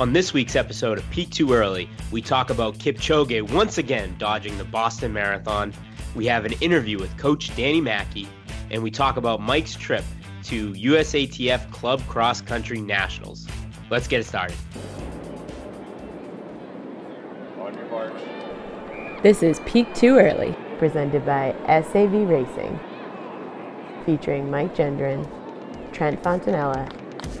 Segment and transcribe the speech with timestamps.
[0.00, 4.58] On this week's episode of Peak Too Early, we talk about Kipchoge once again dodging
[4.58, 5.72] the Boston Marathon.
[6.16, 8.26] We have an interview with Coach Danny Mackey,
[8.72, 10.02] and we talk about Mike's trip
[10.44, 13.46] to USATF Club Cross Country Nationals.
[13.88, 14.56] Let's get it started.
[19.22, 22.80] This is Peak Too Early, presented by SAV Racing,
[24.04, 25.24] featuring Mike Gendron,
[25.92, 26.92] Trent Fontanella,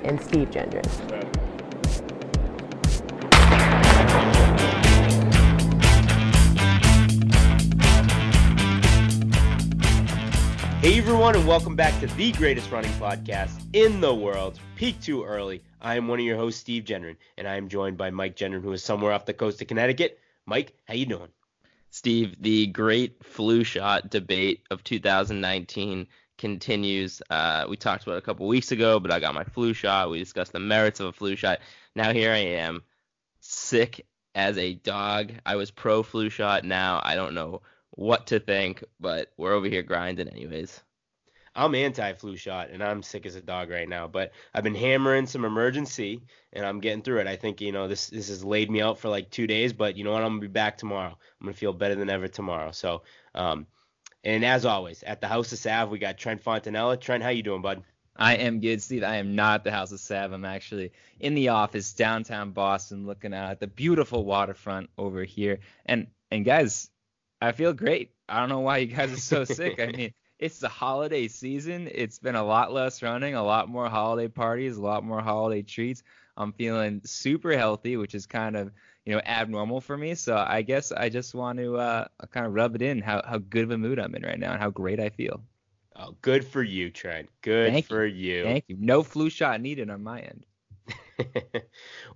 [0.04, 1.43] and Steve Gendron.
[10.84, 15.24] Hey everyone, and welcome back to the greatest running podcast in the world, Peak Too
[15.24, 15.62] Early.
[15.80, 18.60] I am one of your hosts, Steve Gendron, and I am joined by Mike Gendron,
[18.60, 20.18] who is somewhere off the coast of Connecticut.
[20.44, 21.30] Mike, how you doing?
[21.88, 27.22] Steve, the great flu shot debate of 2019 continues.
[27.30, 30.10] Uh, we talked about a couple weeks ago, but I got my flu shot.
[30.10, 31.60] We discussed the merits of a flu shot.
[31.96, 32.82] Now here I am,
[33.40, 34.04] sick
[34.34, 35.32] as a dog.
[35.46, 36.62] I was pro flu shot.
[36.62, 37.62] Now I don't know
[37.94, 40.80] what to think, but we're over here grinding anyways.
[41.56, 44.08] I'm anti-flu shot, and I'm sick as a dog right now.
[44.08, 46.20] But I've been hammering some Emergen-C,
[46.52, 47.28] and I'm getting through it.
[47.28, 49.96] I think you know this this has laid me out for like two days, but
[49.96, 50.22] you know what?
[50.22, 51.16] I'm gonna be back tomorrow.
[51.40, 52.72] I'm gonna feel better than ever tomorrow.
[52.72, 53.02] So,
[53.36, 53.66] um,
[54.24, 57.00] and as always, at the House of Sav, we got Trent Fontanella.
[57.00, 57.84] Trent, how you doing, bud?
[58.16, 59.04] I am good, Steve.
[59.04, 60.32] I am not at the House of Sav.
[60.32, 65.60] I'm actually in the office downtown Boston, looking out at the beautiful waterfront over here.
[65.86, 66.90] And and guys,
[67.40, 68.12] I feel great.
[68.28, 69.80] I don't know why you guys are so sick.
[69.80, 71.88] I mean, it's the holiday season.
[71.92, 75.62] It's been a lot less running, a lot more holiday parties, a lot more holiday
[75.62, 76.02] treats.
[76.36, 78.72] I'm feeling super healthy, which is kind of
[79.04, 80.14] you know abnormal for me.
[80.14, 83.38] So I guess I just want to uh, kind of rub it in how how
[83.38, 85.40] good of a mood I'm in right now and how great I feel.
[85.96, 87.28] Oh, good for you, Trent.
[87.42, 88.42] Good Thank for you.
[88.42, 88.76] Thank you.
[88.80, 90.46] No flu shot needed on my end.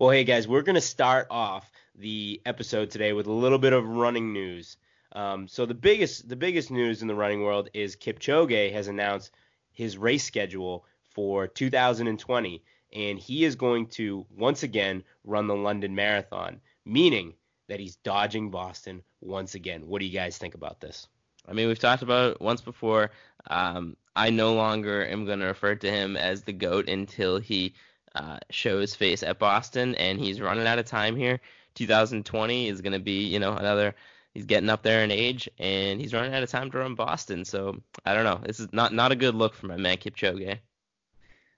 [0.01, 3.87] well, hey guys, we're gonna start off the episode today with a little bit of
[3.87, 4.77] running news.
[5.19, 9.33] Um, so the biggest the biggest news in the running world is Kipchoge has announced
[9.73, 12.63] his race schedule for 2020,
[12.93, 17.35] and he is going to once again run the London Marathon, meaning
[17.67, 19.89] that he's dodging Boston once again.
[19.89, 21.09] What do you guys think about this?
[21.49, 23.11] I mean, we've talked about it once before.
[23.49, 27.75] Um, I no longer am going to refer to him as the GOAT until he
[28.15, 31.41] uh, shows face at Boston, and he's running out of time here.
[31.75, 33.97] 2020 is going to be, you know, another.
[34.35, 37.45] He's getting up there in age, and he's running out of time to run Boston.
[37.45, 38.41] So I don't know.
[38.45, 40.59] This is not not a good look for my man Kipchoge.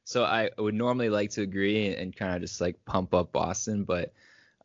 [0.04, 3.32] So I would normally like to agree and, and kind of just like pump up
[3.32, 4.12] Boston, but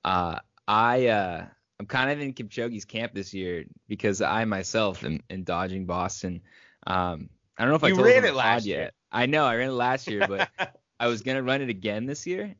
[0.04, 1.46] uh, I uh,
[1.80, 6.42] I'm kind of in Kipchoge's camp this year because I myself am, am dodging Boston.
[6.88, 8.80] Um, I don't know if I You told ran it last year.
[8.82, 8.94] yet.
[9.12, 10.50] I know I ran it last year, but
[11.00, 12.56] I was gonna run it again this year.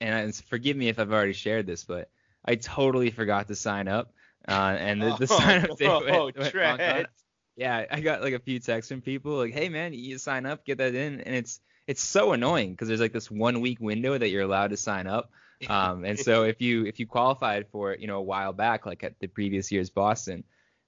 [0.00, 2.10] And I, forgive me if I've already shared this, but
[2.44, 4.12] I totally forgot to sign up.
[4.50, 7.06] Uh, and the, the Oh, sign up date oh, went, went.
[7.56, 10.64] Yeah, I got like a few texts from people like, "Hey man, you sign up,
[10.64, 14.16] get that in," and it's it's so annoying because there's like this one week window
[14.16, 15.30] that you're allowed to sign up.
[15.68, 18.86] Um, and so if you if you qualified for it, you know, a while back,
[18.86, 20.44] like at the previous year's Boston,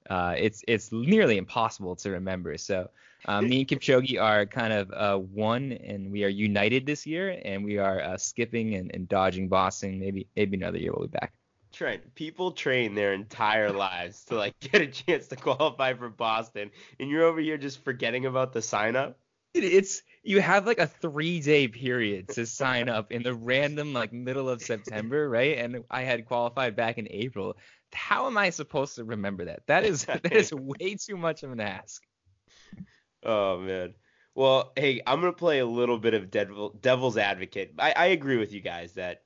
[0.08, 2.56] uh, it's it's nearly impossible to remember.
[2.58, 2.88] So
[3.26, 7.38] uh, me and Kipchoge are kind of uh, one, and we are united this year,
[7.44, 9.98] and we are uh, skipping and, and dodging Boston.
[10.00, 11.32] Maybe maybe another year we'll be back.
[11.72, 16.70] Trent, people train their entire lives to like get a chance to qualify for Boston,
[17.00, 19.18] and you're over here just forgetting about the sign up.
[19.54, 24.12] It's you have like a three day period to sign up in the random like
[24.12, 25.58] middle of September, right?
[25.58, 27.56] And I had qualified back in April.
[27.92, 29.66] How am I supposed to remember that?
[29.66, 32.02] That is that is way too much of an ask.
[33.22, 33.94] Oh man.
[34.34, 37.74] Well, hey, I'm gonna play a little bit of devil, devil's advocate.
[37.78, 39.22] I, I agree with you guys that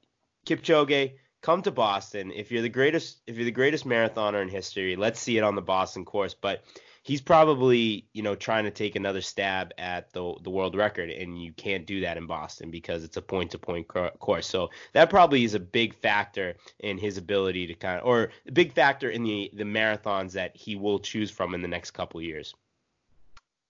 [0.47, 1.15] Kipchoge,
[1.47, 2.33] come to Boston.
[2.33, 5.55] If you're the greatest, if you're the greatest marathoner in history, let's see it on
[5.55, 6.35] the Boston course.
[6.35, 6.65] But
[7.05, 11.41] he's probably, you know, trying to take another stab at the the world record, and
[11.41, 13.87] you can't do that in Boston because it's a point-to-point
[14.19, 14.49] course.
[14.49, 18.53] So that probably is a big factor in his ability to kind of, or a
[18.53, 22.21] big factor in the the marathons that he will choose from in the next couple
[22.21, 22.57] years.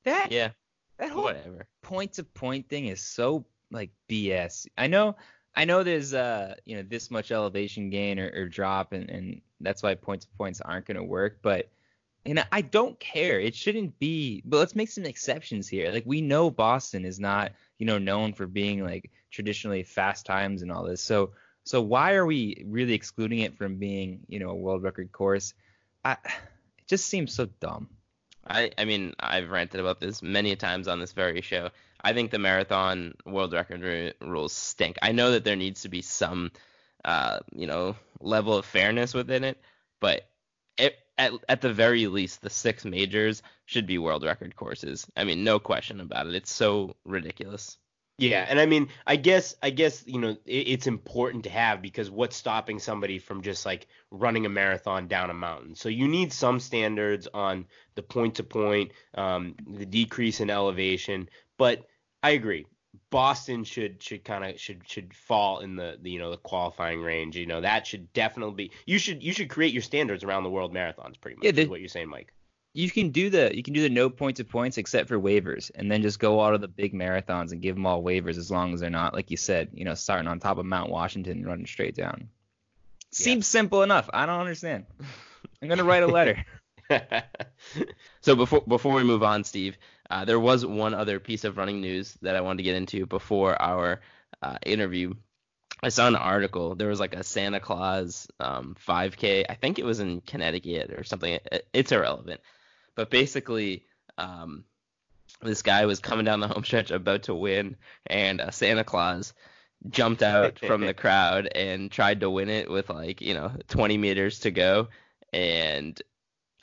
[0.06, 0.52] That Yeah,
[0.96, 1.66] that whole whatever.
[1.82, 4.66] point to point thing is so like BS.
[4.78, 5.16] I know
[5.56, 9.40] I know there's uh you know this much elevation gain or, or drop and, and
[9.60, 11.70] that's why points to points aren't gonna work, but
[12.34, 13.38] know, I don't care.
[13.40, 15.90] It shouldn't be but let's make some exceptions here.
[15.90, 20.62] Like we know Boston is not, you know, known for being like traditionally fast times
[20.62, 21.02] and all this.
[21.02, 21.32] So
[21.64, 25.54] so why are we really excluding it from being, you know, a world record course?
[26.04, 27.88] I it just seems so dumb.
[28.48, 31.70] I, I mean, I've ranted about this many times on this very show.
[32.02, 34.96] I think the marathon world record ru- rules stink.
[35.02, 36.50] I know that there needs to be some
[37.06, 39.58] uh, you know, level of fairness within it.
[40.00, 40.28] But
[40.76, 45.06] it, at at the very least, the six majors should be world record courses.
[45.16, 46.34] I mean, no question about it.
[46.34, 47.78] It's so ridiculous.
[48.18, 51.80] Yeah, and I mean, I guess I guess you know it, it's important to have
[51.80, 55.74] because what's stopping somebody from just like running a marathon down a mountain?
[55.74, 61.28] So you need some standards on the point to point, the decrease in elevation.
[61.58, 61.86] But
[62.22, 62.66] I agree,
[63.10, 67.00] Boston should should kind of should should fall in the, the you know the qualifying
[67.02, 67.36] range.
[67.36, 68.70] You know that should definitely be.
[68.86, 71.20] You should you should create your standards around the world marathons.
[71.20, 72.32] Pretty much Yeah, the- is what you're saying, Mike.
[72.74, 75.70] you can do the you can do the no point to points except for waivers,
[75.74, 78.50] and then just go out of the big marathons and give them all waivers as
[78.50, 81.38] long as they're not like you said, you know, starting on top of Mount Washington
[81.38, 82.28] and running straight down.
[83.12, 84.10] Seems simple enough.
[84.12, 84.84] I don't understand.
[85.62, 86.44] I'm gonna write a letter.
[88.20, 89.76] So before before we move on, Steve,
[90.10, 93.06] uh, there was one other piece of running news that I wanted to get into
[93.06, 94.00] before our
[94.42, 95.14] uh, interview.
[95.82, 96.74] I saw an article.
[96.74, 99.44] There was like a Santa Claus um, 5K.
[99.48, 101.38] I think it was in Connecticut or something.
[101.72, 102.40] It's irrelevant.
[102.94, 103.84] But basically,
[104.16, 104.64] um,
[105.42, 107.76] this guy was coming down the home stretch about to win,
[108.06, 109.34] and uh, Santa Claus
[109.88, 113.98] jumped out from the crowd and tried to win it with like you know 20
[113.98, 114.88] meters to go,
[115.32, 116.00] and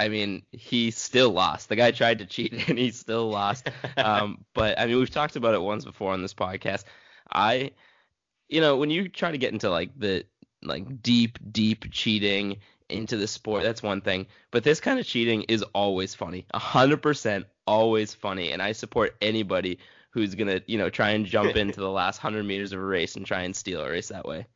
[0.03, 1.69] I mean he still lost.
[1.69, 3.69] The guy tried to cheat and he still lost.
[3.95, 6.83] Um, but I mean we've talked about it once before on this podcast.
[7.31, 7.71] I,
[8.49, 10.25] you know, when you try to get into like the
[10.61, 12.57] like deep deep cheating
[12.89, 14.27] into the sport, that's one thing.
[14.51, 16.45] But this kind of cheating is always funny.
[16.53, 19.79] A hundred percent always funny, and I support anybody
[20.09, 23.15] who's gonna you know try and jump into the last hundred meters of a race
[23.15, 24.47] and try and steal a race that way.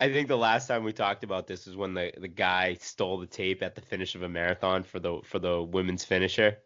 [0.00, 3.18] I think the last time we talked about this was when the, the guy stole
[3.18, 6.56] the tape at the finish of a marathon for the for the women's finisher.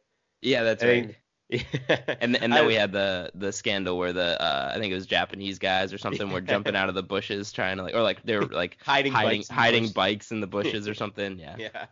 [0.41, 1.05] Yeah, that's I right.
[1.07, 1.19] think-
[2.21, 4.95] And and then I- we had the the scandal where the uh, I think it
[4.95, 8.03] was Japanese guys or something were jumping out of the bushes trying to like or
[8.03, 9.93] like they were like hiding hiding bikes in the hiding bush.
[9.93, 11.39] bikes in the bushes or something.
[11.39, 11.87] Yeah, Yeah.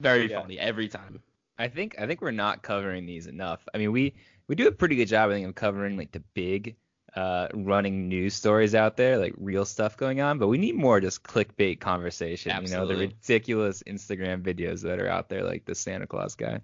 [0.00, 0.40] very Yeah.
[0.42, 1.20] funny every time.
[1.58, 3.66] I think I think we're not covering these enough.
[3.74, 4.14] I mean, we
[4.48, 6.76] we do a pretty good job I think of covering like the big
[7.16, 11.00] uh running news stories out there, like real stuff going on, but we need more
[11.00, 15.74] just clickbait conversation, you know, the ridiculous Instagram videos that are out there like the
[15.74, 16.60] Santa Claus guy.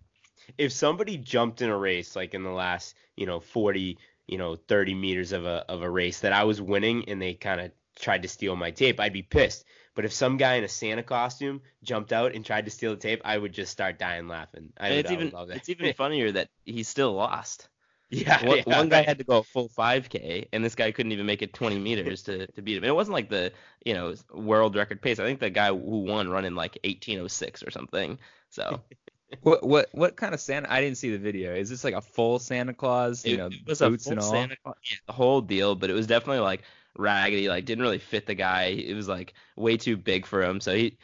[0.58, 4.56] If somebody jumped in a race like in the last, you know, 40, you know,
[4.56, 7.73] 30 meters of a of a race that I was winning and they kind of
[7.99, 9.64] tried to steal my tape, I'd be pissed.
[9.94, 13.00] But if some guy in a Santa costume jumped out and tried to steal the
[13.00, 14.73] tape, I would just start dying laughing.
[14.79, 15.56] I And would, it's I would even love that.
[15.58, 17.69] it's even funnier that he still lost.
[18.11, 19.09] Yeah, One, yeah, one guy right.
[19.09, 22.23] had to go a full 5K, and this guy couldn't even make it 20 meters
[22.25, 22.85] to, to beat him.
[22.85, 23.53] And it wasn't like the
[23.85, 25.19] you know world record pace.
[25.19, 28.19] I think the guy who won running like 1806 or something.
[28.49, 28.81] So
[29.43, 30.73] What what what kind of Santa?
[30.73, 31.55] I didn't see the video.
[31.55, 33.25] Is this like a full Santa Claus?
[33.25, 34.31] You it, know, it was a boots full and all.
[34.31, 35.75] Santa Claus, yeah, the whole deal.
[35.77, 36.62] But it was definitely like
[36.97, 37.49] raggedy.
[37.49, 38.65] Like didn't really fit the guy.
[38.65, 40.61] It was like way too big for him.
[40.61, 40.99] So he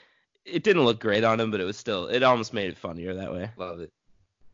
[0.45, 3.15] it didn't look great on him, but it was still it almost made it funnier
[3.15, 3.51] that way.
[3.57, 3.93] Love it.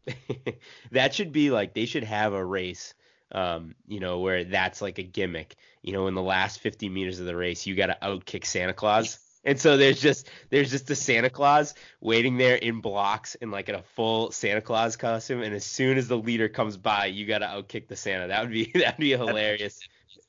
[0.90, 2.94] that should be like they should have a race
[3.32, 5.56] um you know where that's like a gimmick.
[5.82, 8.72] You know in the last 50 meters of the race you got to outkick santa
[8.74, 9.18] claus.
[9.44, 13.68] And so there's just there's just a santa claus waiting there in blocks in like
[13.68, 15.42] in a full santa claus costume.
[15.42, 18.28] And as soon as the leader comes by you got to outkick the santa.
[18.28, 19.80] That would be that'd be a hilarious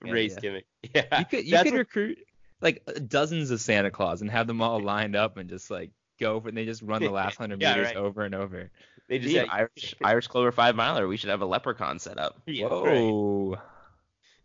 [0.04, 0.40] Yeah, race yeah.
[0.40, 0.66] gimmick.
[0.96, 1.20] Yeah.
[1.20, 2.18] You could you could what- recruit
[2.62, 6.39] like dozens of Santa Claus and have them all lined up and just like go
[6.39, 7.98] for and they just run the last hundred Yeah, meters right.
[7.98, 8.72] over and over.
[9.10, 11.07] They just Gee, had- Irish Irish Clover five miler.
[11.07, 12.41] We should have a leprechaun set up.
[12.45, 12.72] Yeah, right.
[13.01, 13.57] Whoa.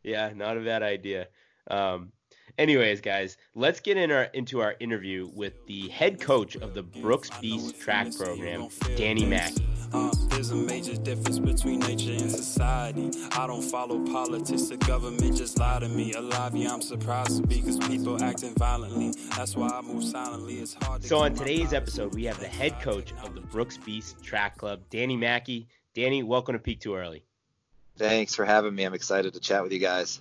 [0.03, 1.29] Yeah, not a bad idea.
[1.71, 2.13] Um,
[2.57, 6.83] anyways, guys, let's get in our into our interview with the head coach of the
[6.83, 9.68] Brooks Beast track program, Danny Mackey.
[9.93, 13.11] Uh, there's a major difference between nature and society.
[13.33, 16.13] I don't follow politics, the government just lie to me.
[16.13, 19.15] Alive, yeah, I'm surprised because people acting violently.
[19.37, 20.59] That's why I move silently.
[20.59, 23.79] It's hard to So on today's episode, we have the head coach of the Brooks
[23.79, 25.69] Beast Track Club, Danny Mackey.
[25.95, 27.25] Danny, welcome to Peak Too Early.
[27.97, 28.85] Thanks for having me.
[28.85, 30.21] I'm excited to chat with you guys.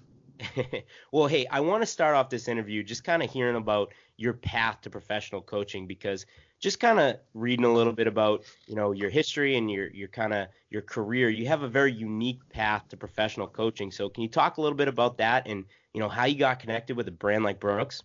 [1.12, 4.34] well, hey, I want to start off this interview just kind of hearing about your
[4.34, 6.26] path to professional coaching because
[6.60, 10.08] just kind of reading a little bit about, you know, your history and your your
[10.08, 13.92] kind of your career, you have a very unique path to professional coaching.
[13.92, 16.60] So, can you talk a little bit about that and, you know, how you got
[16.60, 18.04] connected with a brand like Brooks?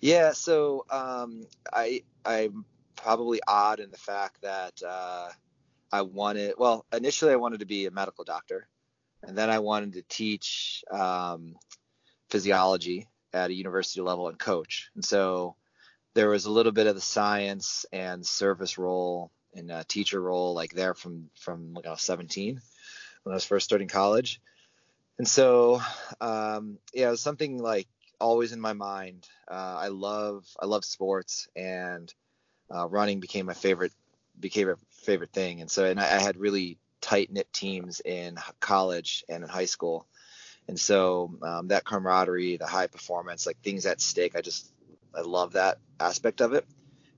[0.00, 1.42] Yeah, so um,
[1.72, 5.28] I I'm probably odd in the fact that uh,
[5.92, 8.68] I wanted well initially I wanted to be a medical doctor,
[9.22, 11.56] and then I wanted to teach um,
[12.30, 15.56] physiology at a university level and coach, and so
[16.16, 20.72] there was a little bit of the science and service role and teacher role like
[20.72, 22.58] there from from like I was 17
[23.22, 24.40] when I was first starting college,
[25.18, 25.80] and so
[26.20, 27.86] um, yeah, it was something like
[28.18, 29.28] always in my mind.
[29.46, 32.12] Uh, I love I love sports, and
[32.74, 33.92] uh, running became my favorite
[34.40, 35.60] became a favorite thing.
[35.60, 39.66] And so, and I, I had really tight knit teams in college and in high
[39.66, 40.06] school,
[40.66, 44.72] and so um, that camaraderie, the high performance, like things at stake, I just
[45.16, 46.66] I love that aspect of it.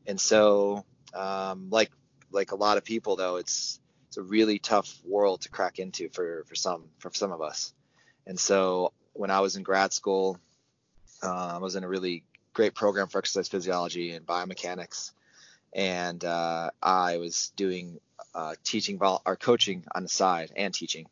[0.07, 1.91] And so, um, like
[2.31, 6.09] like a lot of people though, it's it's a really tough world to crack into
[6.09, 7.73] for for some for some of us.
[8.27, 10.39] And so when I was in grad school,
[11.23, 15.13] uh, I was in a really great program for exercise physiology and biomechanics,
[15.73, 18.01] and uh, I was doing
[18.35, 21.07] uh, teaching vol- or coaching on the side and teaching.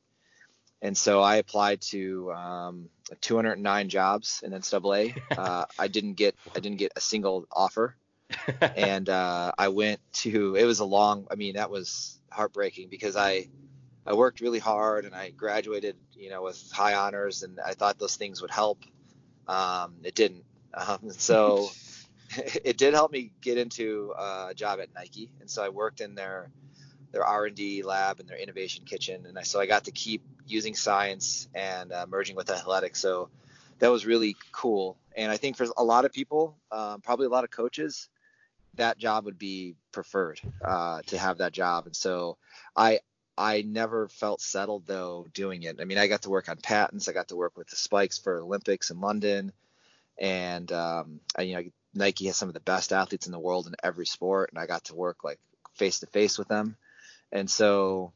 [0.82, 2.88] And so I applied to um,
[3.20, 5.20] 209 jobs in NCAA.
[5.36, 7.94] Uh, I didn't get I didn't get a single offer,
[8.60, 10.56] and uh, I went to.
[10.56, 11.26] It was a long.
[11.30, 13.48] I mean, that was heartbreaking because I
[14.06, 17.98] I worked really hard and I graduated, you know, with high honors, and I thought
[17.98, 18.78] those things would help.
[19.46, 20.44] Um, it didn't.
[20.72, 21.68] Um, so
[22.64, 26.14] it did help me get into a job at Nike, and so I worked in
[26.14, 26.50] their
[27.16, 30.74] their R&D lab and their innovation kitchen, and I, so I got to keep using
[30.74, 33.00] science and uh, merging with athletics.
[33.00, 33.30] So
[33.78, 34.98] that was really cool.
[35.16, 38.10] And I think for a lot of people, um, probably a lot of coaches,
[38.74, 41.86] that job would be preferred uh, to have that job.
[41.86, 42.36] And so
[42.76, 43.00] I
[43.38, 45.80] I never felt settled though doing it.
[45.80, 47.08] I mean, I got to work on patents.
[47.08, 49.52] I got to work with the spikes for Olympics in London,
[50.18, 51.62] and um, I, you know
[51.94, 54.66] Nike has some of the best athletes in the world in every sport, and I
[54.66, 55.38] got to work like
[55.76, 56.76] face to face with them.
[57.32, 58.12] And so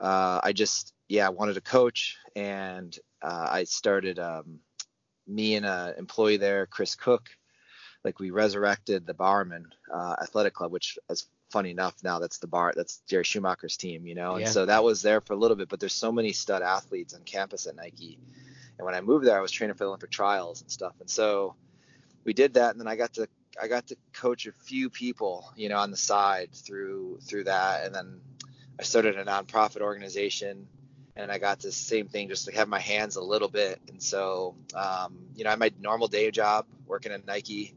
[0.00, 4.60] uh, I just yeah I wanted to coach, and uh, I started um,
[5.26, 7.28] me and an employee there, Chris Cook,
[8.04, 12.46] like we resurrected the Bowerman uh, Athletic Club, which is funny enough now that's the
[12.46, 14.50] bar that's Jerry Schumacher's team, you know, and Yeah.
[14.50, 15.68] so that was there for a little bit.
[15.68, 18.18] But there's so many stud athletes on campus at Nike,
[18.78, 21.10] and when I moved there, I was training for the Olympic trials and stuff, and
[21.10, 21.54] so
[22.24, 23.28] we did that, and then I got to
[23.60, 27.84] I got to coach a few people, you know, on the side through through that,
[27.86, 28.20] and then
[28.78, 30.68] I started a nonprofit organization.
[31.16, 33.80] And I got this same thing, just to have my hands a little bit.
[33.88, 37.74] And so, um, you know, I had my normal day job working at Nike,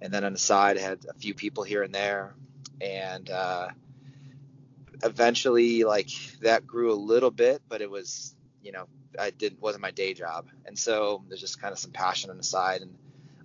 [0.00, 2.34] and then on the side I had a few people here and there
[2.80, 3.68] and uh,
[5.02, 8.86] eventually like that grew a little bit but it was you know
[9.18, 12.36] I didn't wasn't my day job and so there's just kind of some passion on
[12.36, 12.94] the side and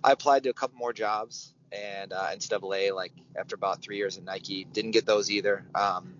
[0.02, 4.16] I applied to a couple more jobs and uh, NCAA like after about three years
[4.16, 6.14] at Nike didn't get those either um,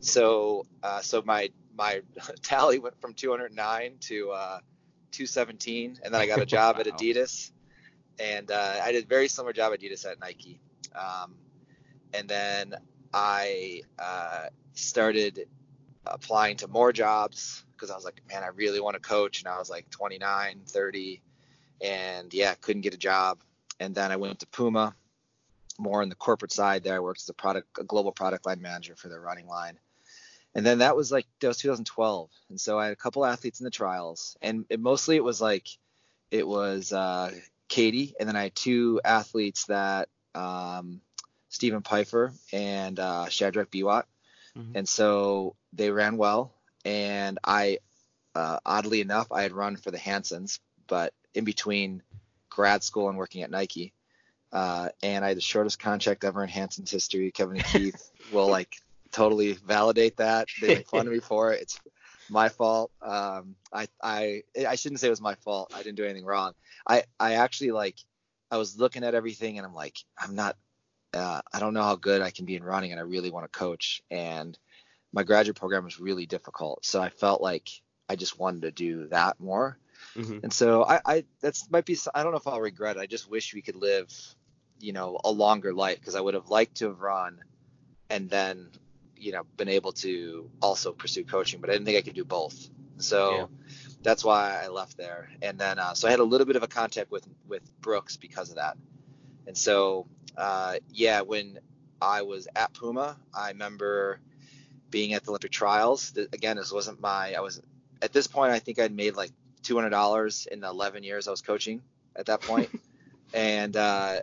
[0.00, 2.02] so uh, so my my
[2.42, 4.58] tally went from 209 to uh,
[5.12, 7.52] 217 and then I got a job at Adidas
[8.20, 10.60] and uh, I did a very similar job at Adidas at Nike.
[10.94, 11.34] Um,
[12.12, 12.74] and then
[13.14, 15.46] I uh, started
[16.06, 19.40] applying to more jobs because I was like, man, I really want to coach.
[19.40, 21.22] And I was like 29, 30,
[21.80, 23.40] and yeah, couldn't get a job.
[23.78, 24.94] And then I went to Puma,
[25.80, 26.84] more on the corporate side.
[26.84, 29.78] There, I worked as a product, a global product line manager for their running line.
[30.54, 33.60] And then that was like that was 2012, and so I had a couple athletes
[33.60, 35.68] in the trials, and it, mostly it was like
[36.32, 37.30] it was uh,
[37.68, 41.00] Katie, and then I had two athletes that um,
[41.50, 44.04] Stephen Pifer and uh, Shadrack Biwott,
[44.56, 44.72] Mhm.
[44.74, 46.52] and so they ran well.
[46.84, 47.78] And I,
[48.34, 50.58] uh, oddly enough, I had run for the Hansons,
[50.88, 52.02] but in between
[52.48, 53.92] grad school and working at Nike,
[54.52, 57.30] uh, and I had the shortest contract ever in Hanson's history.
[57.30, 58.76] Kevin and Keith will like
[59.12, 60.48] totally validate that.
[60.60, 61.62] They make fun of me for it.
[61.62, 61.80] It's
[62.28, 62.90] my fault.
[63.02, 65.72] Um, I, I, I shouldn't say it was my fault.
[65.74, 66.52] I didn't do anything wrong.
[66.86, 67.96] I, I actually like,
[68.50, 70.56] I was looking at everything and I'm like, I'm not,
[71.12, 73.50] uh, I don't know how good I can be in running and I really want
[73.50, 74.02] to coach.
[74.10, 74.56] And
[75.12, 76.84] my graduate program was really difficult.
[76.84, 77.68] So I felt like
[78.08, 79.78] I just wanted to do that more.
[80.16, 80.42] Mhm.
[80.42, 83.00] And so I, I, that's might be, I don't know if I'll regret it.
[83.00, 84.08] I just wish we could live,
[84.80, 87.42] you know, a longer life because I would have liked to have run
[88.08, 88.68] and then,
[89.16, 92.24] you know, been able to also pursue coaching, but I didn't think I could do
[92.24, 92.68] both.
[92.98, 93.46] So Yeah.
[94.02, 95.30] that's why I left there.
[95.42, 98.16] And then, uh, so I had a little bit of a contact with, with Brooks
[98.16, 98.76] because of that.
[99.46, 100.06] And so,
[100.36, 101.58] uh, yeah, when
[102.00, 104.20] I was at Puma, I remember
[104.90, 106.12] being at the Olympic trials.
[106.32, 107.60] Again, this wasn't my, I was,
[108.02, 109.30] at this point, I think I'd made like
[109.62, 111.82] $200 in the 11 years I was coaching
[112.16, 112.70] at that point.
[113.34, 114.20] and uh,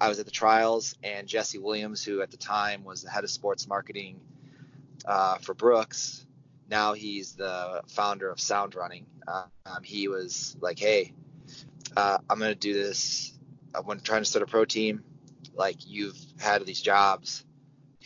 [0.00, 3.24] I was at the trials, and Jesse Williams, who at the time was the head
[3.24, 4.20] of sports marketing
[5.04, 6.24] uh, for Brooks,
[6.70, 9.06] now he's the founder of Sound Running.
[9.26, 11.12] Uh, um, he was like, "Hey,
[11.96, 13.32] uh, I'm gonna do this.
[13.74, 15.02] I'm trying to start a pro team.
[15.54, 17.44] Like you've had these jobs,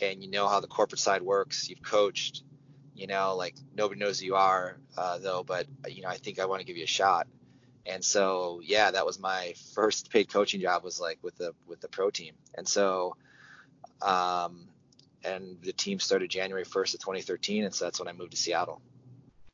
[0.01, 1.69] and you know how the corporate side works.
[1.69, 2.43] You've coached.
[2.95, 5.43] You know, like nobody knows who you are, uh, though.
[5.43, 7.27] But you know, I think I want to give you a shot."
[7.85, 11.81] And so yeah, that was my first paid coaching job was like with the with
[11.81, 12.33] the pro team.
[12.55, 13.15] And so
[14.01, 14.67] um
[15.23, 18.37] and the team started January 1st of 2013 and so that's when I moved to
[18.37, 18.81] Seattle.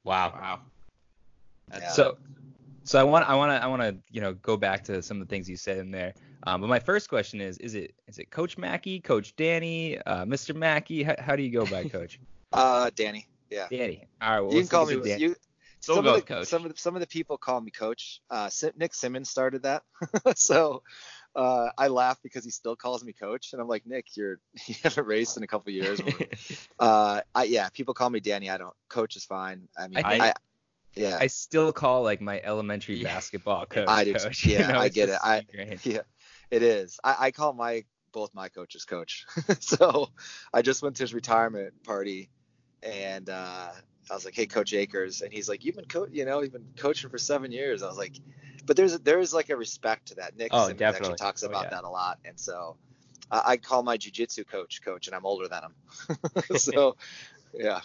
[0.04, 0.32] Wow.
[0.34, 0.60] Wow.
[1.72, 1.90] Yeah.
[1.92, 2.18] So,
[2.84, 5.22] so I want I want to I want to you know go back to some
[5.22, 6.14] of the things you said in there.
[6.44, 10.26] Um, but my first question is is it is it Coach Mackey, Coach Danny, uh,
[10.26, 10.56] Mr.
[10.56, 11.04] Mackey?
[11.04, 12.20] How, how do you go by Coach?
[12.54, 13.28] uh Danny.
[13.50, 13.68] Yeah.
[13.70, 14.08] Danny.
[14.22, 14.40] All right.
[14.42, 15.36] Well, you can call me with Dan- you
[15.82, 16.48] Still some of the, Coach.
[16.48, 18.22] Some of the, some of the people call me coach.
[18.30, 19.84] Uh, Nick Symmonds started that,
[20.36, 20.84] so
[21.36, 24.76] uh, I laugh because he still calls me coach, and I'm like, Nick, you're you
[24.84, 26.02] haven't raced in a couple years.
[26.80, 28.50] uh, I, yeah, people call me Danny.
[28.50, 28.74] I don't.
[28.90, 29.68] Coach is fine.
[29.78, 30.34] I mean, I I,
[30.96, 33.14] yeah, I still call like my elementary Yeah.
[33.14, 33.88] basketball coach.
[33.88, 34.46] I do coach.
[34.46, 35.20] Yeah, You know, I get it.
[35.24, 35.46] I-
[35.84, 36.02] yeah,
[36.52, 37.00] it is.
[37.04, 39.26] I, I call my both my coaches coach.
[39.60, 40.10] so
[40.54, 42.32] I just went to his retirement party,
[42.84, 43.72] and uh,
[44.10, 46.54] I was like, "Hey, Coach Akers," and he's like, "You've been co- you know, you've
[46.54, 48.20] been coaching for seven years." I was like,
[48.66, 51.14] "But there's there is like a respect to that." Nick Oh, Symmonds definitely.
[51.14, 51.70] actually talks Oh, about yeah.
[51.72, 52.78] that a lot, and so
[53.32, 55.76] I I call my jujitsu coach coach, and I'm older than him.
[56.58, 56.96] so
[57.54, 57.82] yeah,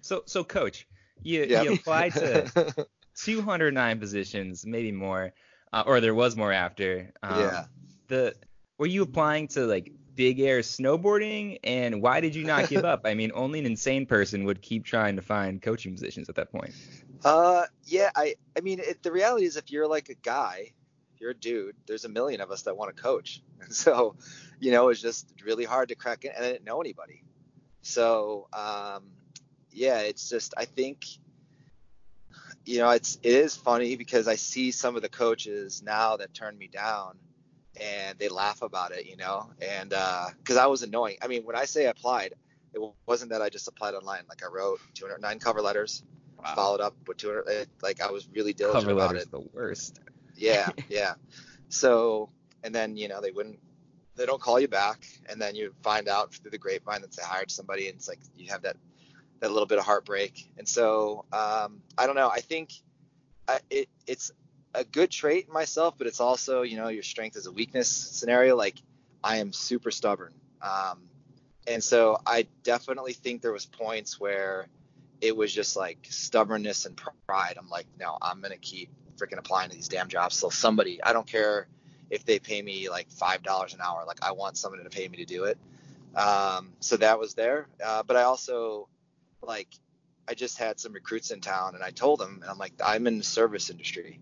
[0.00, 0.86] So so coach,
[1.22, 1.62] you yeah.
[1.62, 2.50] you applied to
[3.16, 5.32] 209 positions, maybe more,
[5.72, 7.12] uh, or there was more after.
[7.22, 7.64] Um, Yeah.
[8.08, 8.34] The
[8.78, 13.02] were you applying to like big air snowboarding, and why did you not give up?
[13.04, 16.50] I mean, only an insane person would keep trying to find coaching positions at that
[16.50, 16.72] point.
[17.24, 20.72] Uh, yeah, I, I mean, it, the reality is, if you're like a guy,
[21.14, 24.16] if you're a dude, there's a million of us that want to coach, and so,
[24.58, 27.22] you know, it's just really hard to crack in, and I didn't know anybody,
[27.82, 29.04] so, um,
[29.70, 31.06] yeah, it's just, I think,
[32.64, 36.34] you know, it's it is funny because I see some of the coaches now that
[36.34, 37.16] turn me down,
[37.80, 41.16] and they laugh about it, you know, and because I was annoying.
[41.22, 42.34] I mean, when I say I applied,
[42.74, 44.22] it wasn't that I just applied online.
[44.28, 46.02] Like I wrote 209 cover letters
[46.54, 49.44] followed up with 200 uh, like i was really diligent Cover about letters it the
[49.52, 50.00] worst.
[50.36, 51.14] yeah yeah
[51.68, 52.30] so
[52.62, 53.58] and then you know they wouldn't
[54.16, 57.22] they don't call you back and then you find out through the grapevine that they
[57.22, 58.76] hired somebody and it's like you have that
[59.40, 62.70] that little bit of heartbreak and so um, i don't know i think
[63.48, 64.32] I, it it's
[64.76, 67.88] a good trait in myself but it's also you know your strength is a weakness
[67.88, 68.76] scenario like
[69.24, 71.00] i am super stubborn um,
[71.66, 74.68] and so i definitely think there was points where
[75.20, 77.54] it was just like stubbornness and pride.
[77.58, 81.02] I'm like, no, I'm gonna keep freaking applying to these damn jobs till somebody.
[81.02, 81.68] I don't care
[82.10, 84.04] if they pay me like five dollars an hour.
[84.06, 85.58] Like I want somebody to pay me to do it.
[86.14, 87.66] Um, so that was there.
[87.84, 88.88] Uh, but I also
[89.42, 89.68] like
[90.28, 93.06] I just had some recruits in town, and I told them, and I'm like, I'm
[93.06, 94.18] in the service industry,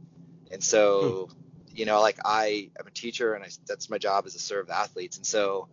[0.50, 1.28] and so
[1.74, 4.70] you know, like I am a teacher, and I, that's my job is to serve
[4.70, 5.68] athletes, and so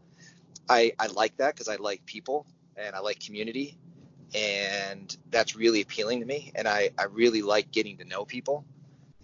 [0.69, 2.45] I I like that because I like people
[2.77, 3.77] and I like community
[4.33, 6.51] and that's really appealing to me.
[6.55, 8.65] And I, I really like getting to know people.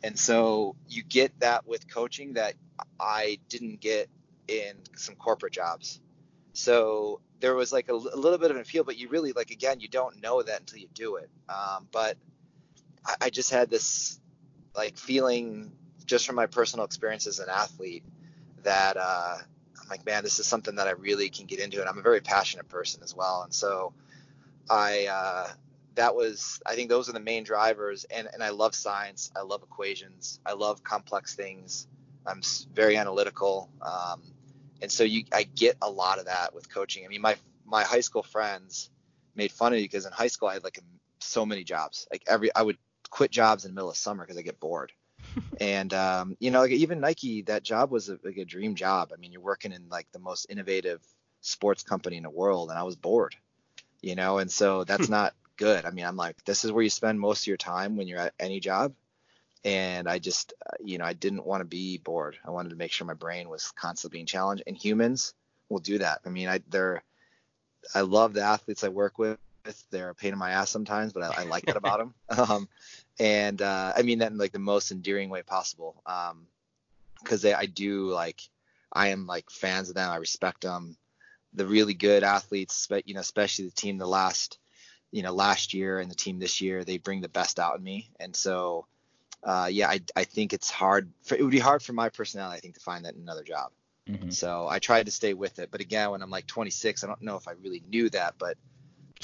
[0.04, 2.54] And so you get that with coaching that
[3.00, 4.08] i didn't get
[4.48, 6.00] in some corporate jobs.
[6.54, 9.80] So there was like a little bit of an appeal but you really like again
[9.80, 11.30] you don't know that until you do it.
[11.50, 12.18] Um, but
[13.06, 14.20] I, I just had this
[14.78, 15.72] like feeling
[16.06, 18.06] just from my personal experience as an athlete
[18.64, 19.38] that uh,
[19.82, 22.02] i'm like man this is something that i really can get into and i'm a
[22.02, 23.42] very passionate person as well.
[23.44, 23.94] And so
[24.70, 25.48] I uh,
[25.96, 28.06] that was I think those are the main drivers.
[28.06, 29.32] And and I love science.
[29.36, 30.40] I love equations.
[30.46, 31.88] I love complex things.
[32.26, 32.42] I'm
[32.74, 33.70] very analytical.
[33.82, 34.22] Um,
[34.82, 37.06] and so you I get a lot of that with coaching.
[37.06, 37.36] I mean my
[37.66, 38.90] my high school friends
[39.36, 40.80] made fun of me because in high school I had like
[41.20, 42.08] so many jobs.
[42.12, 42.78] Like every I would
[43.10, 44.92] quit jobs in the middle of summer because I get bored.
[45.60, 49.12] And um, you know like even Nike that job was a, like a dream job.
[49.14, 51.02] I mean you're working in like the most innovative
[51.42, 53.36] sports company in the world and I was bored
[54.02, 55.86] you know and so that's not good.
[55.86, 58.20] I mean i'm like this is where you spend most of your time when you're
[58.20, 58.94] at any job.
[59.64, 62.38] And i just uh, you know i didn't want to be bored.
[62.46, 65.34] I wanted to make sure my brain was constantly being challenged and humans
[65.70, 66.22] will do that.
[66.26, 67.04] I mean i they're
[67.96, 69.40] i love the athletes i work with
[69.92, 72.70] they're a pain in my ass sometimes but i, I like that about them um,
[73.20, 76.48] and uh, i mean that in like the most endearing way possible um
[77.22, 78.42] because i do like
[78.92, 80.98] i am like fans of them i respect them
[81.54, 84.60] the really good athletes, but you know, especially the team the last,
[85.12, 87.84] you know, last year and the team this year, they bring the best out in
[87.84, 88.10] me.
[88.20, 88.86] And so,
[89.44, 91.12] uh, yeah, I, I think it's hard.
[91.24, 93.44] For, it would be hard for my personality, I think, to find that in another
[93.44, 93.72] job.
[94.08, 94.32] Mhm.
[94.32, 95.72] So I tried to stay with it.
[95.72, 98.58] But again, when I'm like 26, I don't know if I really knew that, but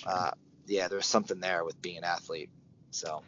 [0.06, 0.32] uh,
[0.68, 2.50] yeah, there's something there with being an athlete.
[2.92, 3.22] So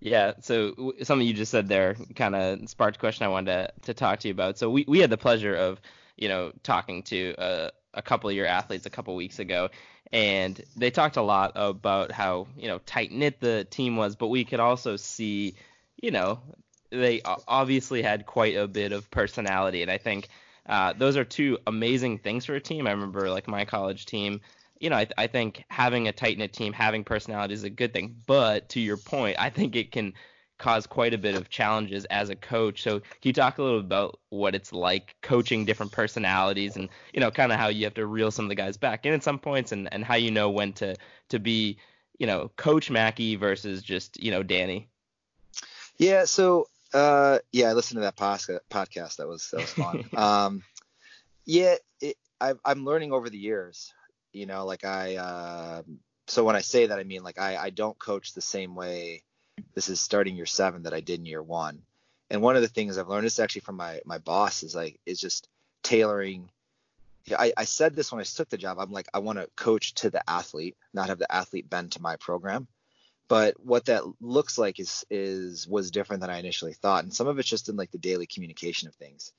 [0.00, 3.72] Yeah, so something you just said there kind of sparked a question I wanted to,
[3.82, 4.58] to talk to you about.
[4.58, 5.80] So we, we had the pleasure of,
[6.16, 9.70] you know, talking to uh, a couple of your athletes a couple weeks ago,
[10.12, 14.26] and they talked a lot about how, you know, tight knit the team was, but
[14.26, 15.54] we could also see,
[16.00, 16.40] you know,
[16.90, 20.28] they obviously had quite a bit of personality, and I think
[20.66, 22.86] uh, those are two amazing things for a team.
[22.86, 24.40] I remember like my college team.
[24.82, 27.92] You know, I, I think having a tight knit team, having personality is a good
[27.92, 28.16] thing.
[28.26, 30.12] But to your point, I think it can
[30.62, 32.82] cause quite a bit of challenges as a coach.
[32.82, 37.20] So can you talk a little about what it's like coaching different personalities and you
[37.20, 39.24] know kind of how you have to reel some of the guys back in at
[39.24, 40.94] some points and and how you know when to
[41.30, 41.78] to be
[42.18, 44.88] you know coach Mackey versus just you know Danny.
[45.98, 46.26] Yeah.
[46.26, 49.16] So uh yeah, I listened to that podcast.
[49.16, 50.04] That was that was fun.
[50.16, 50.62] um
[51.44, 53.92] yeah, it, I, I'm learning over the years.
[54.32, 55.82] You know, like I uh,
[56.26, 59.22] so when I say that I mean like I I don't coach the same way
[59.74, 61.82] this is starting year seven that I did in year one.
[62.30, 64.98] And one of the things I've learned, this actually from my my boss, is like
[65.04, 65.48] is just
[65.82, 66.50] tailoring.
[67.38, 68.78] I, I said this when I took the job.
[68.80, 72.02] I'm like, I want to coach to the athlete, not have the athlete bend to
[72.02, 72.66] my program.
[73.28, 77.04] But what that looks like is is was different than I initially thought.
[77.04, 79.32] And some of it's just in like the daily communication of things.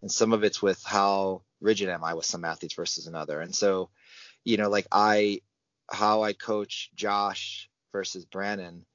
[0.00, 3.40] And some of it's with how rigid am I with some athletes versus another.
[3.40, 3.90] And so,
[4.48, 5.42] you know, like I
[5.90, 8.86] how I coach Josh versus Brandon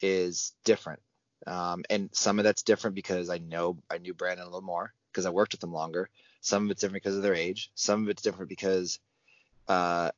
[0.00, 1.00] is different.
[1.44, 4.94] Um, and some of that's different because I know I knew Brandon a little more
[5.10, 6.08] because I worked with him longer.
[6.40, 7.72] Some of it's different because of their age.
[7.74, 9.00] Some of it's different because
[9.66, 10.12] uh,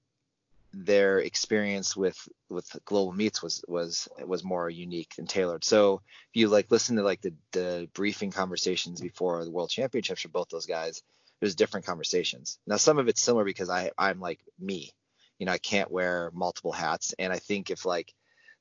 [0.74, 2.18] their experience with
[2.50, 5.64] with global meets was was was more unique and tailored.
[5.64, 10.20] So if you like listen to like the the briefing conversations before the World Championships
[10.20, 11.02] for both those guys,
[11.40, 12.58] there's different conversations.
[12.66, 14.90] Now some of it's similar because I I'm like me,
[15.38, 18.14] you know, I can't wear multiple hats, and I think if like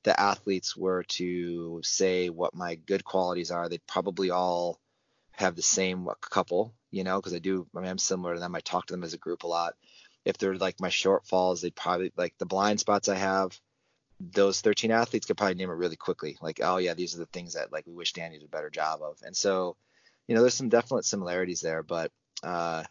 [0.04, 4.78] the athletes were to say what my good qualities are, they'd probably all
[5.32, 8.54] have the same couple, you know, because I do, I mean, I'm similar to them.
[8.54, 9.74] I talk to them as a group a lot.
[10.24, 13.58] If they're like my shortfalls, they'd probably like the blind spots I have.
[14.20, 16.36] Those 13 athletes could probably name it really quickly.
[16.40, 18.70] Like, oh yeah, these are the things that like we wish Danny did a better
[18.70, 19.18] job of.
[19.24, 19.76] And so,
[20.28, 22.12] you know, there's some definite similarities there, but
[22.44, 22.84] uh,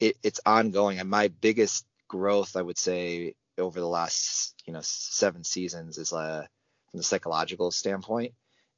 [0.00, 0.98] it, it's ongoing.
[0.98, 6.12] And my biggest growth, I would say, over the last you know seven seasons is
[6.12, 6.46] uh,
[6.90, 8.32] from the psychological standpoint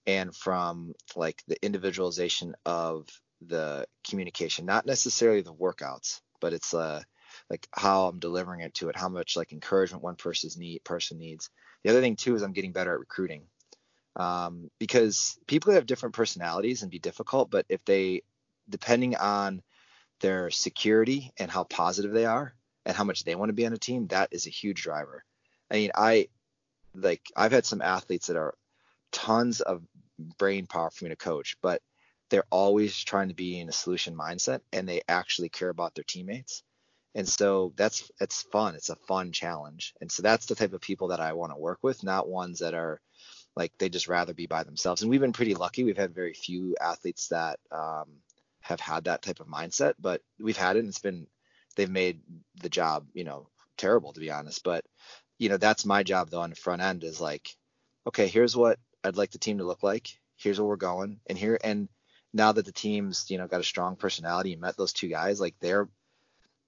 [0.07, 3.09] and from like the individualization of
[3.47, 7.03] the communication not necessarily the workouts but it's uh
[7.51, 11.19] like how i'm delivering it to it how much like encouragement one person's need person
[11.19, 11.51] needs
[11.83, 13.43] the other thing too is i'm getting better at recruiting
[14.17, 18.23] um, because people have different personalities and be difficult but if they
[18.69, 19.61] depending on
[20.25, 22.55] their security and how positive they are
[22.87, 25.23] and how much they want to be on a team, that is a huge driver.
[25.71, 26.29] I mean, I
[26.95, 28.55] like I've had some athletes that are
[29.13, 29.83] tons of
[30.39, 31.83] brain power for me to coach, but
[32.31, 36.05] they're always trying to be in a solution mindset and they actually care about their
[36.05, 36.63] teammates.
[37.15, 38.77] And so that's it's fun.
[38.77, 39.93] It's a fun challenge.
[40.01, 42.61] And so that's the type of people that I want to work with, not ones
[42.61, 42.99] that are
[43.57, 45.03] like they just rather be by themselves.
[45.03, 45.85] And we've been pretty lucky.
[45.85, 48.07] We've had very few athletes that um,
[48.65, 51.27] have had that type of mindset, but we've had it and it's been
[51.77, 52.21] they've made
[52.63, 53.47] the job, you know,
[53.77, 54.65] terrible to be honest.
[54.65, 54.85] But
[55.39, 57.55] you know, that's my job though on the front end is like,
[58.07, 60.09] okay, here's what I'd like the team to look like.
[60.37, 61.89] Here's where we're going, and here and
[62.33, 65.41] now that the team's you know got a strong personality and met those two guys,
[65.41, 65.89] like they're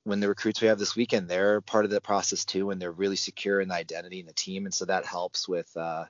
[0.04, 2.92] when the recruits we have this weekend, they're part of the process too, and they're
[2.92, 6.04] really secure in the identity and the team, and so that helps with uh,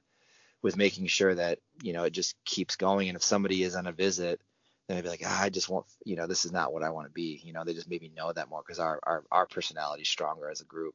[0.63, 3.09] with making sure that you know it just keeps going.
[3.09, 4.41] And if somebody is on a visit
[4.87, 6.91] then they'd be like, ah, I just want, you know, this is not what I
[6.91, 7.41] want to be.
[7.43, 10.49] You know, they just maybe know that more because our, our, our personality is stronger
[10.49, 10.95] as a group.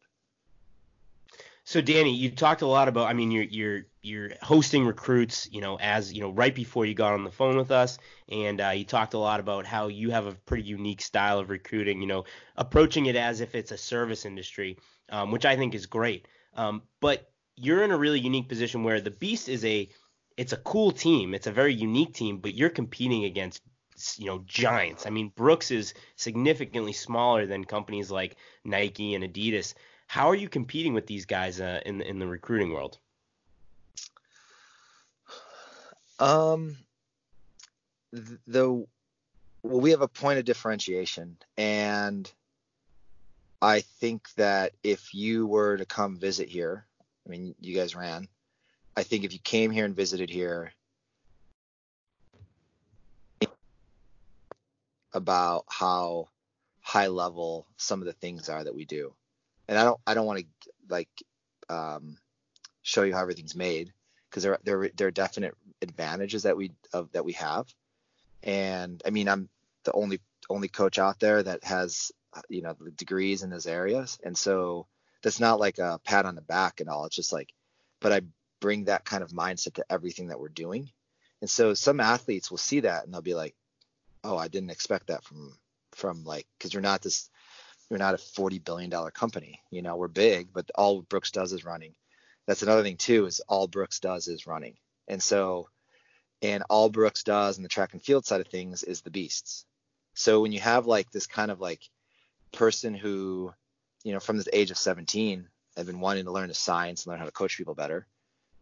[1.64, 3.08] So Danny, you talked a lot about.
[3.08, 5.48] I mean, you're you're you're hosting recruits.
[5.52, 8.00] You know, as you know, right before you got on the phone with us,
[8.30, 11.52] and uh, you talked a lot about how you have a pretty unique style of
[11.52, 12.02] recruiting.
[12.02, 12.24] You know,
[12.58, 16.28] approaching it as if it's a service industry, um, which I think is great.
[16.56, 19.88] Um, but you're in a really unique position where the Beast is a
[20.38, 21.36] it's a cool team.
[21.36, 23.62] It's a very unique team, but you're competing against
[24.18, 25.06] you know giants.
[25.06, 29.74] I mean, Brooks is significantly smaller than companies like Nike and Adidas.
[30.08, 32.98] How are you competing with these guys uh, in in the recruiting world?
[36.20, 36.78] Um,
[38.12, 38.86] the
[39.64, 42.32] well, we have a point of differentiation, and
[43.62, 46.86] I think that if you were to come visit here,
[47.26, 48.28] I mean, you guys ran.
[48.98, 50.74] I think if you came here and visited here,
[55.14, 56.30] about how
[56.82, 59.14] high level some of the things are that we do.
[59.68, 60.46] And I don't I don't want to
[60.90, 61.10] like
[61.70, 62.18] um,
[62.82, 63.94] show you how everything's made
[64.30, 67.68] because there there there are definite advantages that we of that we have.
[68.44, 69.50] And I mean I'm
[69.84, 70.20] the only
[70.50, 72.12] only coach out there that has
[72.50, 74.88] you know the degrees in those areas, and so
[75.22, 77.06] that's not like a pat on the back and all.
[77.06, 77.54] It's just like,
[78.00, 78.22] but I
[78.60, 80.90] bring that kind of mindset to everything that we're doing,
[81.42, 83.56] And so some athletes will see that and they'll be like,
[84.24, 85.58] "Oh, I didn't expect that from
[85.94, 87.30] from like because you're not this
[87.90, 89.62] you're not a 40 billion dollar company.
[89.70, 91.94] You know, we're big, but all Brooks does is running.
[92.48, 94.78] That's another thing too is all Brooks does is running.
[95.08, 95.68] And so
[96.42, 99.66] and all Brooks does in the track and field side of things is the beasts.
[100.14, 101.82] So when you have like this kind of like
[102.52, 103.54] person who,
[104.04, 107.12] you know, from the age of 17, I've been wanting to learn the science and
[107.12, 108.08] learn how to coach people better.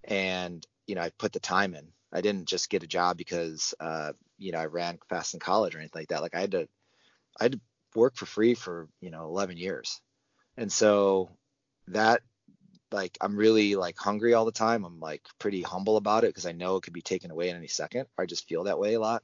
[0.04, 1.88] And, you know, I put the time in.
[2.12, 5.76] I didn't just get a job because, uh, you know, I ran fast in college
[5.76, 6.22] or anything like that.
[6.22, 6.67] Like I had to,
[7.39, 7.62] I had to
[7.95, 10.02] work for free for you know 11 years.
[10.58, 11.30] And so
[11.88, 12.22] that
[12.91, 14.86] like i'm really like hungry all the time.
[14.86, 17.58] I'm like pretty humble about it because i know it could be taken away in
[17.58, 18.08] any second.
[18.17, 19.24] I just feel that way a lot.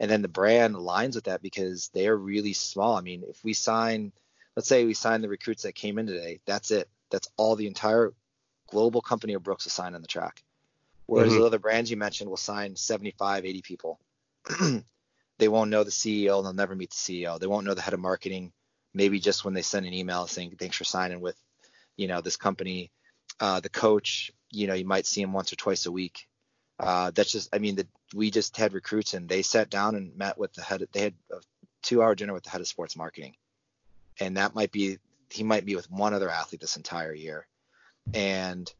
[0.00, 2.96] And then the brand aligns with that because they are really small.
[2.96, 4.12] I mean if we sign
[4.56, 6.88] let's say we sign the recruits that came in today that's it.
[7.10, 8.12] That's all the entire
[8.70, 10.42] global company of brooks sign on the track
[11.08, 11.38] whereas Mhm.
[11.38, 14.00] the other brands you mentioned will sign 75 80 people
[15.38, 16.42] they won't know the CEO.
[16.42, 17.38] They'll never meet the CEO.
[17.38, 18.52] They won't know the head of marketing.
[18.94, 21.36] Maybe just when they send an email saying thanks for signing with,
[21.96, 22.90] you know, this company.
[23.38, 26.28] Uh, the coach, you know, you might see him once or twice a week.
[26.80, 30.16] Uh, that's just, I mean, the, we just had recruits and they sat down and
[30.16, 30.86] met with the head.
[30.92, 31.36] They had a
[31.82, 33.36] two-hour dinner with the head of sports marketing,
[34.18, 34.98] and that might be
[35.30, 37.46] he might be with one other athlete this entire year.
[38.14, 38.72] And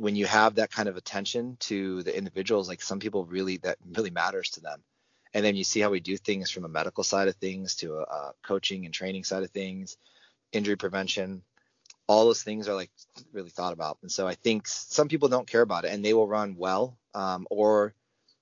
[0.00, 3.76] when you have that kind of attention to the individuals, like some people really that
[3.92, 4.82] really matters to them.
[5.34, 7.98] And then you see how we do things from a medical side of things to
[7.98, 9.96] a, a coaching and training side of things
[10.52, 11.42] injury prevention.
[12.08, 12.90] All those things are like
[13.32, 13.98] really thought about.
[14.02, 16.96] And so i think some people don't care about it and they will run well
[17.14, 17.94] um, or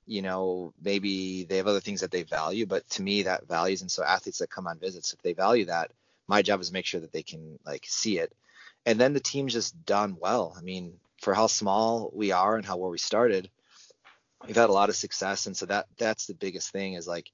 [0.06, 3.82] you know maybe they have other things that they value but to me that values
[3.82, 5.90] and so athletes that come on visits if they value that
[6.28, 8.32] my job is to make sure that they can like see it.
[8.86, 10.54] And then the team's just done well.
[10.56, 13.50] I mean for how small we are and how well we started
[14.46, 15.46] we've had a lot of success.
[15.46, 17.30] And so that that's the biggest thing is like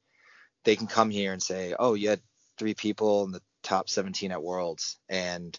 [0.64, 2.20] they can come here and say oh you had
[2.58, 5.58] three people in the top 17 at worlds and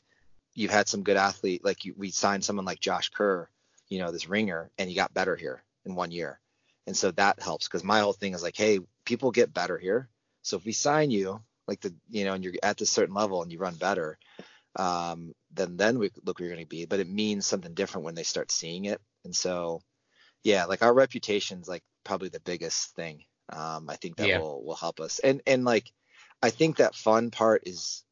[0.54, 3.50] you've had some good athlete like you, we signed someone like josh kerr
[3.90, 6.40] you know this ringer and he got better here in one year.
[6.88, 10.10] And so that helps because my whole thing is like hey people get better here.
[10.42, 13.42] So if we sign you like the you know and you're at this certain level
[13.42, 14.18] and you run better
[14.78, 18.06] um, then then we look where you're going to be but it means something different
[18.06, 19.82] when they start seeing it and so
[20.44, 23.24] yeah, like our reputation's like probably the biggest thing.
[23.50, 24.38] Um, I think that Yeah.
[24.40, 25.20] will will help us.
[25.20, 25.92] And and like
[26.42, 28.04] I think that fun part is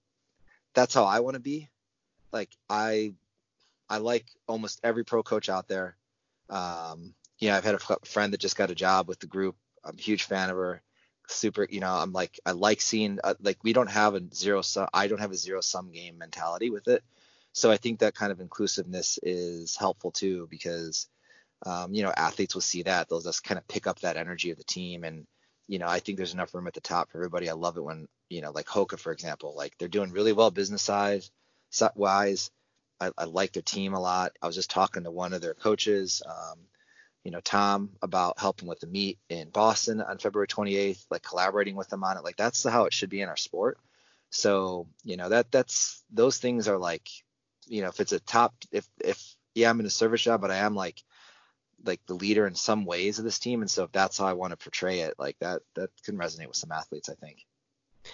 [0.74, 1.70] that's how I want to be.
[2.32, 3.14] Like I
[3.90, 5.96] I like almost every pro coach out there.
[6.50, 9.28] Um, you know, I've had a f- friend that just got a job with the
[9.28, 9.56] group.
[9.84, 10.82] I'm a huge fan of her.
[11.30, 14.62] Super, you know, I'm like I like seeing uh, like we don't have a zero
[14.62, 14.88] sum.
[14.94, 17.04] I don't have a zero sum game mentality with it.
[17.54, 21.08] So I think that kind of inclusiveness is helpful too because
[21.66, 23.10] um, you know, athletes will see that.
[23.10, 25.04] They'll just kind of pick up that energy of the team.
[25.04, 25.26] And,
[25.68, 27.50] you know, I think there's enough room at the top for everybody.
[27.50, 30.52] I love it when, you know, like Hoka, for example, like they're doing really well
[30.52, 30.90] business
[31.96, 32.52] wise.
[33.00, 34.34] I, I like their team a lot.
[34.42, 36.60] I was just talking to one of their coaches, um,
[37.24, 41.76] you know, Tom, about helping with the meet in Boston on February 28th, like collaborating
[41.76, 42.24] with them on it.
[42.24, 43.78] Like that's how it should be in our sport.
[44.30, 47.08] So, you know, that that's those things are like,
[47.68, 50.52] you know, if it's a top, if, if, yeah, I'm in a service job, but
[50.52, 51.02] I am like,
[51.86, 54.34] like the leader in some ways of this team and so if that's how I
[54.34, 57.46] want to portray it like that that can resonate with some athletes I think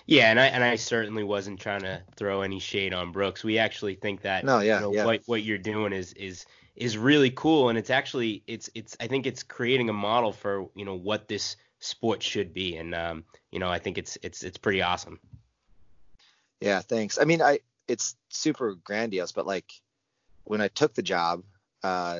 [0.05, 3.43] Yeah, and I and I certainly wasn't trying to throw any shade on Brooks.
[3.43, 5.05] We actually think that No, yeah, you know, yeah.
[5.05, 9.07] what what you're doing is is is really cool, and it's actually it's it's I
[9.07, 13.23] think it's creating a model for you know what this sport should be, and um
[13.51, 15.19] you know I think it's it's it's pretty awesome.
[16.61, 19.71] yeah thanks I mean I it's super grandiose but like
[20.43, 21.43] when I took the job
[21.83, 22.19] uh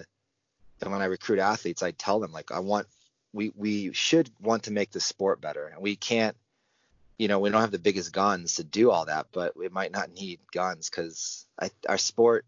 [0.81, 2.87] and when I recruit athletes I tell them like I want
[3.33, 6.35] we we should want to make the sport better and we can't
[7.17, 9.91] you know we don't have the biggest guns to do all that but we might
[9.91, 11.45] not need guns because
[11.87, 12.45] our sport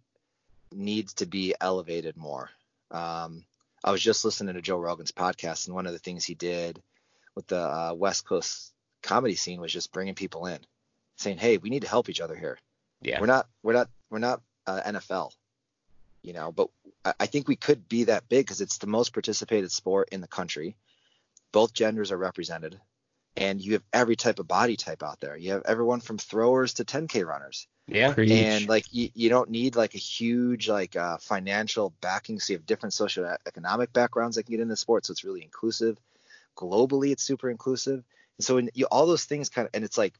[0.71, 2.49] needs to be elevated more
[2.91, 3.45] um,
[3.83, 6.81] I was just listening to Joe Rogan's podcast, and one of the things he did
[7.35, 10.59] with the uh, West Coast comedy scene was just bringing people in,
[11.15, 12.59] saying, "Hey, we need to help each other here.
[13.01, 13.19] Yeah.
[13.19, 15.31] We're not, we're not, we're not uh, NFL,
[16.21, 16.69] you know, but
[17.03, 20.21] I, I think we could be that big because it's the most participated sport in
[20.21, 20.75] the country.
[21.51, 22.79] Both genders are represented,
[23.35, 25.35] and you have every type of body type out there.
[25.35, 28.13] You have everyone from throwers to 10k runners Yeah.
[28.13, 28.31] Preach.
[28.31, 32.57] and like you, you don't need like a huge like uh, financial backing so you
[32.57, 35.97] have different social economic backgrounds that can get into sports so it's really inclusive
[36.55, 38.03] globally it's super inclusive
[38.37, 40.13] and so when you, all those things kind of and it's like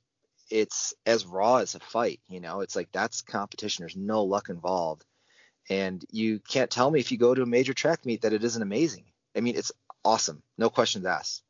[0.52, 4.50] it's as raw as a fight you know it's like that's competition there's no luck
[4.50, 5.06] involved
[5.70, 8.44] and you can't tell me if you go to a major track meet that it
[8.44, 9.72] isn't amazing i mean it's
[10.04, 11.44] awesome, no questions asked.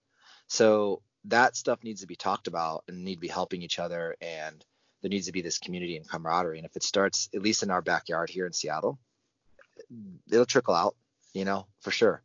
[0.47, 4.15] So that stuff needs to be talked about and need to be helping each other
[4.21, 4.63] and
[5.01, 6.57] there needs to be this community and camaraderie.
[6.57, 8.99] And if it starts at least in our backyard here in Seattle,
[10.29, 10.95] it'll trickle out,
[11.33, 12.21] you know, for sure.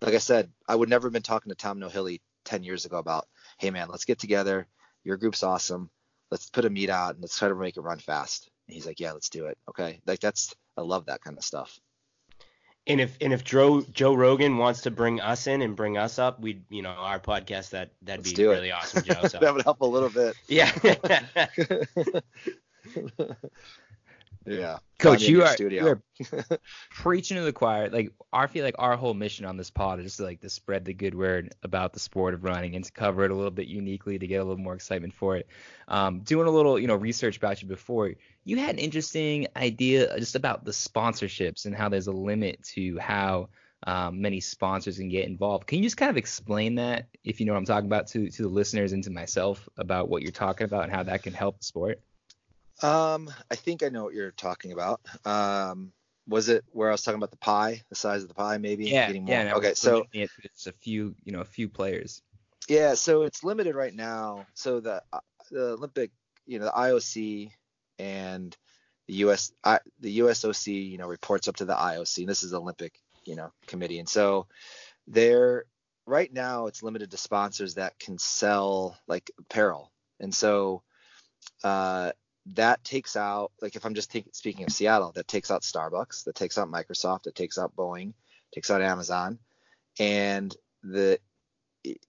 [0.00, 2.98] Like I said, I would never have been talking to Tom Nohilly 10 years ago
[2.98, 4.66] about, hey man, let's get together.
[5.04, 5.88] Your group's awesome.
[6.30, 8.48] Let's put a meet out and let's try to make it run fast.
[8.66, 9.58] And he's like, yeah, let's do it.
[9.68, 10.00] Okay.
[10.06, 11.78] Like that's, I love that kind of stuff.
[12.88, 16.20] And if and if Joe Joe Rogan wants to bring us in and bring us
[16.20, 19.26] up, we'd you know our podcast that that'd Let's be really awesome, Joe.
[19.26, 20.36] So that would help a little bit.
[20.46, 20.70] yeah.
[24.46, 24.78] yeah.
[24.98, 25.84] Coach, Find me in you are, studio.
[25.84, 25.88] you
[26.50, 26.58] are
[26.90, 27.90] preaching to the choir.
[27.90, 30.84] Like I feel like our whole mission on this pod is to like to spread
[30.84, 33.66] the good word about the sport of running and to cover it a little bit
[33.66, 35.48] uniquely to get a little more excitement for it.
[35.88, 40.18] Um, doing a little, you know, research about you before, you had an interesting idea
[40.18, 43.48] just about the sponsorships and how there's a limit to how
[43.86, 45.66] um, many sponsors can get involved.
[45.66, 48.30] Can you just kind of explain that, if you know what I'm talking about, to
[48.30, 51.34] to the listeners and to myself about what you're talking about and how that can
[51.34, 52.00] help the sport?
[52.82, 55.00] Um, I think I know what you're talking about.
[55.24, 55.92] Um,
[56.28, 58.86] was it where I was talking about the pie, the size of the pie, maybe?
[58.86, 59.34] Yeah, Getting more?
[59.34, 59.44] yeah.
[59.44, 60.30] no, okay, so limiting it
[60.62, 62.22] to a few, you know, a few players.
[62.68, 64.46] yeah, so it's limited right now.
[64.54, 66.10] So the uh, the Olympic,
[66.46, 67.50] you know, the IOC
[67.98, 68.56] and
[69.06, 72.50] the US, I, the USOC, you know, reports up to the IOC, and this is
[72.50, 74.48] the Olympic, you know, committee, and so
[75.06, 75.64] they're
[76.06, 80.82] right now it's limited to sponsors that can sell like apparel, and so
[81.62, 82.10] uh,
[82.54, 86.34] that takes out like if I'm just speaking of Seattle, that takes out Starbucks, that
[86.34, 88.12] takes out Microsoft, that takes out Boeing,
[88.54, 89.38] takes out Amazon,
[89.98, 91.18] and the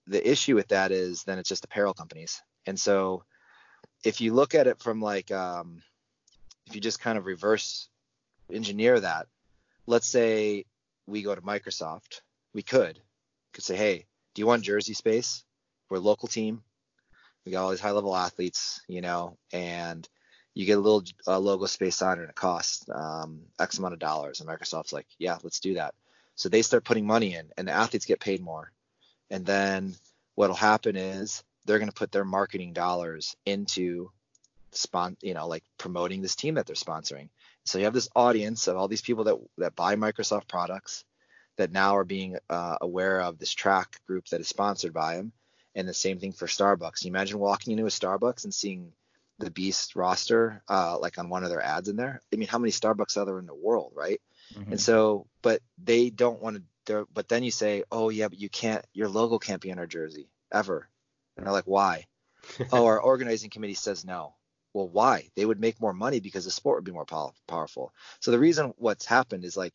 [0.06, 2.42] the issue with that is then it's just apparel companies.
[2.66, 3.24] And so
[4.04, 5.82] if you look at it from like um,
[6.66, 7.88] if you just kind of reverse
[8.52, 9.26] engineer that,
[9.86, 10.64] let's say
[11.06, 12.20] we go to Microsoft,
[12.52, 13.00] we could
[13.52, 15.44] could say, hey, do you want jersey space?
[15.90, 16.62] We're a local team.
[17.44, 20.08] We got all these high level athletes, you know, and
[20.58, 23.94] you get a little uh, logo space on it and it costs um, X amount
[23.94, 24.40] of dollars.
[24.40, 25.94] And Microsoft's like, yeah, let's do that.
[26.34, 28.72] So they start putting money in and the athletes get paid more.
[29.30, 29.94] And then
[30.34, 34.10] what'll happen is they're going to put their marketing dollars into
[34.72, 37.30] spon you know like promoting this team that they're sponsoring
[37.64, 41.04] so you have this audience of all these people that that buy microsoft products
[41.56, 45.32] that now are being uh, aware of this track group that is sponsored by them
[45.74, 48.92] and the same thing for starbucks you imagine walking into a starbucks and seeing
[49.38, 52.22] the beast roster uh, like on one of their ads in there?
[52.32, 54.20] I mean how many starbucks are there in the world right?
[54.54, 54.72] Mm-hmm.
[54.72, 58.48] and so but they don't want to but then you say oh yeah but you
[58.48, 60.88] can't your logo can't be on our jersey ever.
[61.36, 62.06] And they're like why?
[62.72, 64.34] Oh our organizing committee says no.
[64.72, 65.28] Well why?
[65.36, 67.92] They would make more money because the sport would be more pow- powerful.
[68.20, 69.74] So the reason what's happened is like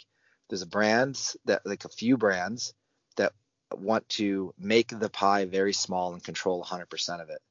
[0.49, 2.73] there's a brands that like a few brands
[3.17, 3.33] that
[3.75, 7.41] want to make the pie very small and control 100% of it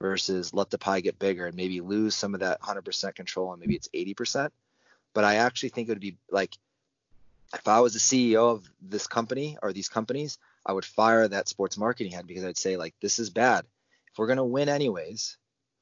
[0.00, 3.60] versus let the pie get bigger and maybe lose some of that 100% control and
[3.60, 4.50] maybe it's 80%
[5.14, 6.56] but i actually think it would be like
[7.54, 11.48] if i was the ceo of this company or these companies i would fire that
[11.48, 13.64] sports marketing head because i'd say like this is bad.
[14.12, 15.36] If we're going to win anyways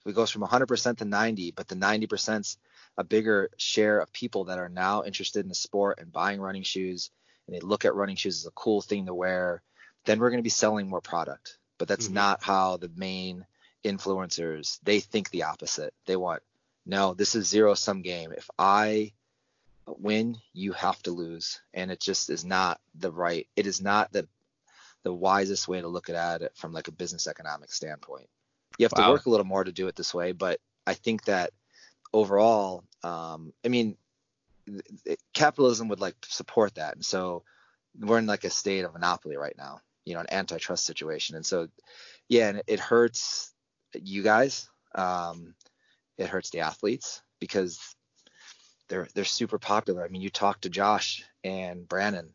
[0.05, 2.59] if it goes from 100% to 90 but the 90%'s
[2.97, 6.65] a bigger share of people that are now interested in the sport and buying running
[6.65, 7.11] shoes
[7.47, 9.63] and they look at running shoes as a cool thing to wear
[10.05, 11.59] then we're going to be selling more product.
[11.77, 12.15] But that's Mhm.
[12.15, 13.47] not how the main
[13.85, 15.95] influencers they think the opposite.
[16.07, 16.43] They want
[16.87, 18.33] no this is zero sum game.
[18.33, 19.13] If i
[19.87, 21.61] win you have to lose.
[21.73, 24.27] And it just is not the right it is not the
[25.05, 28.29] the wisest way to look at it from like a business economic standpoint.
[28.79, 31.25] You have to work a little more to do it this way but i think
[31.25, 31.53] that
[32.13, 33.97] overall um i mean
[35.33, 36.95] capitalism would like support that.
[36.95, 37.43] And so
[37.99, 41.37] we're in like a state of monopoly right now you know an antitrust situation.
[41.37, 41.69] And so
[42.29, 43.53] yeah and it hurts
[43.95, 45.55] you guys um
[46.17, 47.95] it hurts the athletes because
[48.89, 50.05] they're they're super popular.
[50.05, 52.35] I mean you talk to josh and brandon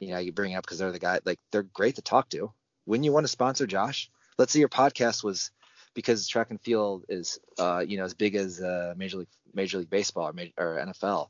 [0.00, 2.52] you know you bring up because they're the guy like they're great to talk to.
[2.86, 5.50] Wouldn't you want to sponsor josh let's say your podcast was
[5.94, 9.78] because track and field is uh you know as big as uh major league major
[9.78, 11.28] league baseball or, or nfl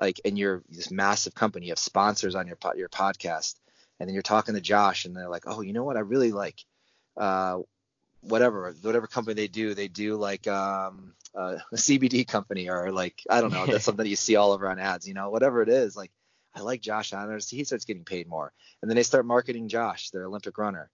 [0.00, 3.54] like and you're this massive company you have sponsors on your po- your podcast
[3.98, 5.96] and then you're talking to josh and they're like oh you know what?
[5.96, 6.60] I really like
[7.16, 7.58] uh
[8.28, 13.22] whatever whatever company they do they do like um uh, a cbd company or like
[13.28, 15.68] i don't know that's something you see all over on ads you know whatever it
[15.68, 16.10] is like
[16.54, 17.48] i like josh Anders.
[17.48, 20.90] he starts getting paid more and then they start marketing josh their olympic runner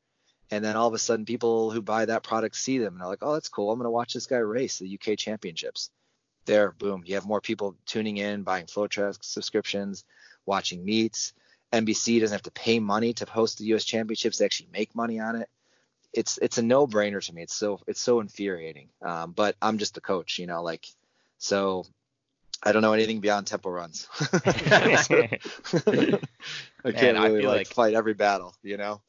[0.50, 3.08] and then all of a sudden people who buy that product see them and they're
[3.08, 5.90] like oh that's cool i'm going to watch this guy race the uk championships
[6.46, 10.04] there boom you have more people tuning in buying FloTrack subscriptions
[10.46, 11.34] watching meets
[11.72, 13.84] NBC doesn't have to pay money to host the U.S.
[13.84, 15.48] Championships; they actually make money on it.
[16.12, 17.42] It's it's a no-brainer to me.
[17.42, 18.88] It's so it's so infuriating.
[19.02, 20.86] Um, but I'm just the coach, you know, like
[21.38, 21.84] so.
[22.62, 24.06] I don't know anything beyond tempo runs.
[24.44, 24.52] I
[26.92, 29.00] can't Man, I really like, like- fight every battle, you know.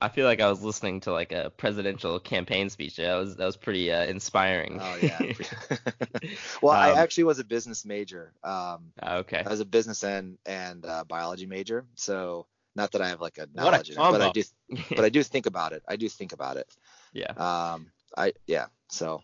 [0.00, 2.96] I feel like I was listening to like a presidential campaign speech.
[2.96, 4.78] That was that was pretty uh, inspiring.
[4.82, 5.18] Oh yeah.
[6.62, 8.34] well, I Um, actually was a business major.
[8.42, 9.42] Um, okay.
[9.46, 11.86] I was a business and and uh, biology major.
[11.94, 14.42] So not that I have like a a knowledge it, but I do
[14.90, 15.82] but I do think about it.
[15.88, 16.66] I do think about it.
[17.12, 17.30] yeah.
[17.32, 18.66] Um, I yeah.
[18.88, 19.22] So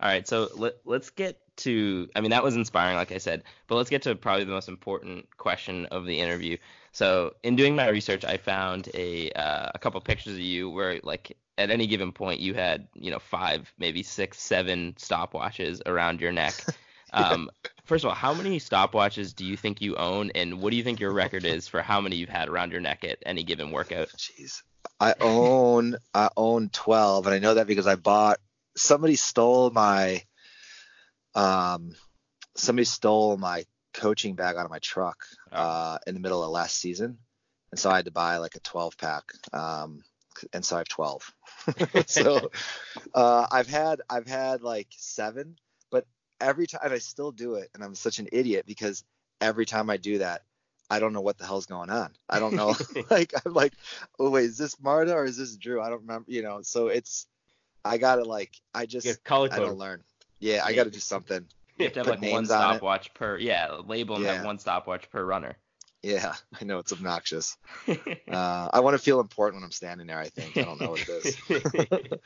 [0.00, 2.08] All right, so let, let's get to.
[2.16, 4.68] I mean, that was inspiring, like I said, but let's get to probably the most
[4.68, 6.56] important question of the interview.
[6.92, 11.00] So, in doing my research, I found a uh, a couple pictures of you where,
[11.02, 16.20] like, at any given point, you had, you know, five, maybe six, seven stopwatches around
[16.20, 16.54] your neck.
[17.12, 17.48] Um,
[17.84, 20.82] first of all, how many stopwatches do you think you own, and what do you
[20.84, 23.70] think your record is for how many you've had around your neck at any given
[23.70, 24.08] workout?
[24.16, 24.62] jeez,
[25.00, 28.38] I own I own twelve, and I know that because I bought
[28.76, 30.22] somebody stole my
[31.34, 31.94] um
[32.56, 35.56] somebody stole my coaching bag out of my truck Oh.
[35.56, 37.18] uh in the middle of last season,
[37.70, 39.24] and so I had to buy like a twelve pack.
[39.52, 40.02] Um,
[40.52, 41.32] and so I have twelve.
[42.06, 42.50] so
[43.14, 45.56] uh, I've had I've had like seven,
[46.44, 49.04] every time I still do it, and I'm such an idiot because
[49.40, 50.42] every time I do that,
[50.90, 52.12] I don't know what the hell's going on.
[52.28, 52.74] I don't know.
[53.10, 53.72] like I'm like,
[54.18, 55.80] oh wait, is this Marta or is this Drew?
[55.80, 56.30] I don't remember.
[56.30, 57.26] You know, so it's
[57.84, 60.02] I gotta like I just Get color I don't learn.
[60.40, 61.46] Yeah, I gotta do something.
[61.78, 62.46] You have to have Put like one on it.
[62.46, 64.34] stopwatch per, yeah, label and Yeah.
[64.34, 65.56] have one stopwatch per runner.
[66.02, 67.56] Yeah, I know it's obnoxious.
[67.88, 70.18] Uh, I want to feel important when I'm standing there.
[70.18, 72.20] I think I don't know what it is.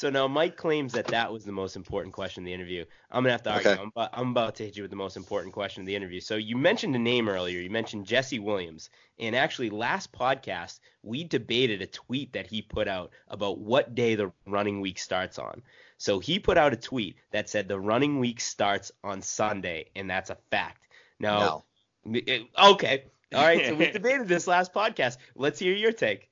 [0.00, 2.86] So now Mike claims that that was the most important question in the interview.
[3.10, 3.70] I'm gonna have to argue.
[3.72, 3.82] Okay.
[3.82, 6.20] I'm, about, I'm about to hit you with the most important question of the interview.
[6.20, 7.60] So you mentioned a name earlier.
[7.60, 8.88] You mentioned Jesse Williams,
[9.18, 14.14] and actually last podcast we debated a tweet that he put out about what day
[14.14, 15.60] the running week starts on.
[15.98, 20.08] So he put out a tweet that said the running week starts on Sunday, and
[20.08, 20.88] that's a fact.
[21.18, 21.64] Now,
[22.06, 22.14] No.
[22.14, 23.66] it- okay, all right.
[23.66, 25.18] So we debated this last podcast.
[25.34, 26.30] Let's hear your take.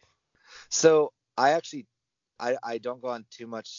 [0.70, 1.86] So I actually,
[2.38, 3.70] I I don't go on too much.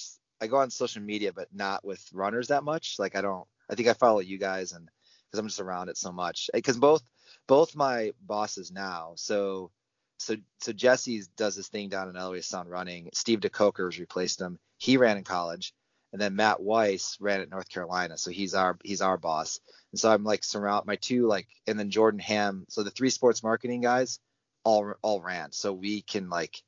[0.41, 2.95] I go on social media, but not with runners that much.
[2.99, 3.47] Like I don't.
[3.69, 4.89] I think I follow you guys, and
[5.29, 6.49] because I'm just around it so much.
[6.53, 7.03] Because both
[7.47, 9.13] both my bosses now.
[9.15, 9.71] So
[10.17, 13.09] so so Jesse does this thing down in Eloise Sound running.
[13.13, 14.59] Steve DeKoker has replaced him.
[14.77, 15.73] He ran in college,
[16.11, 18.17] and then Matt Weiss ran at North Carolina.
[18.17, 19.59] So he's our he's our boss.
[19.91, 22.65] And so I'm like surround my two like, and then Jordan Ham.
[22.69, 24.19] So the three sports marketing guys
[24.63, 25.51] all all ran.
[25.51, 26.61] So we can like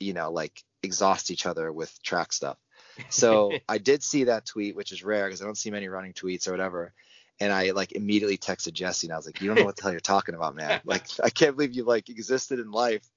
[0.00, 2.58] you know, like exhaust each other with track stuff.
[3.10, 6.12] So I did see that tweet, which is rare because I don't see many running
[6.14, 6.92] tweets or whatever.
[7.38, 9.82] And I like immediately texted Jesse and I was like, you don't know what the
[9.82, 10.80] hell you're talking about, man.
[10.84, 13.08] Like, I can't believe you like existed in life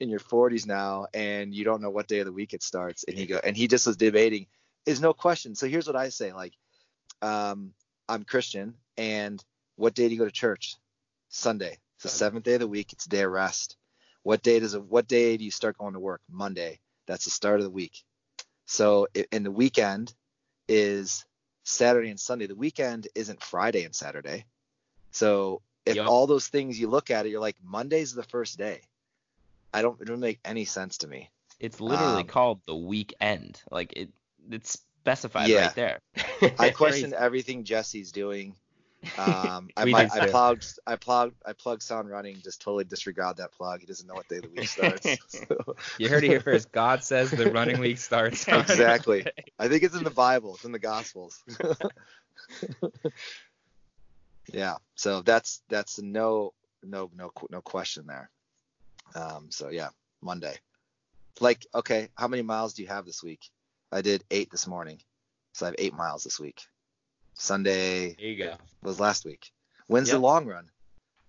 [0.00, 3.04] in your 40s now and you don't know what day of the week it starts.
[3.04, 4.46] And he go, and he just was debating.
[4.84, 5.54] Is no question.
[5.54, 6.54] So here's what I say: like,
[7.22, 7.72] um,
[8.08, 9.42] I'm Christian, and
[9.76, 10.74] what day do you go to church?
[11.28, 11.78] Sunday.
[11.94, 12.92] It's the seventh day of the week.
[12.92, 13.76] It's day of rest.
[14.24, 16.20] What day does it, what day do you start going to work?
[16.28, 16.80] Monday.
[17.06, 18.02] That's the start of the week.
[18.66, 20.14] So in the weekend
[20.68, 21.24] is
[21.64, 22.46] Saturday and Sunday.
[22.46, 24.46] The weekend isn't Friday and Saturday.
[25.10, 26.08] So if Yup.
[26.08, 28.80] all those things you look at it, you're like Monday's the first day.
[29.74, 31.30] I don't it doesn't make any sense to me.
[31.58, 33.60] It's literally Um, called the weekend.
[33.70, 34.10] Like it,
[34.50, 35.66] it's specified Yeah.
[35.66, 35.98] right there.
[36.58, 38.54] I question everything Jesse's doing.
[39.18, 42.36] Um, I, might, I plugged, I plugged, I plugged Sound Running.
[42.42, 43.80] Just totally disregard that plug.
[43.80, 45.06] He doesn't know what day of the week starts.
[45.28, 46.72] So- You heard it here first.
[46.72, 48.46] God says the running week starts.
[48.48, 49.26] exactly.
[49.58, 50.54] I think it's in the Bible.
[50.54, 51.42] It's in the Gospels.
[54.52, 54.76] yeah.
[54.94, 58.30] So that's that's no no no no question there.
[59.14, 59.48] Um.
[59.50, 59.88] So yeah,
[60.20, 60.56] Monday.
[61.40, 63.48] Like, okay, how many miles do you have this week?
[63.90, 64.98] I did eight this morning,
[65.54, 66.60] so I have eight miles this week.
[67.34, 68.56] Sunday There you go.
[68.82, 69.50] was last week.
[69.86, 70.14] When's Yep.
[70.16, 70.70] the long run?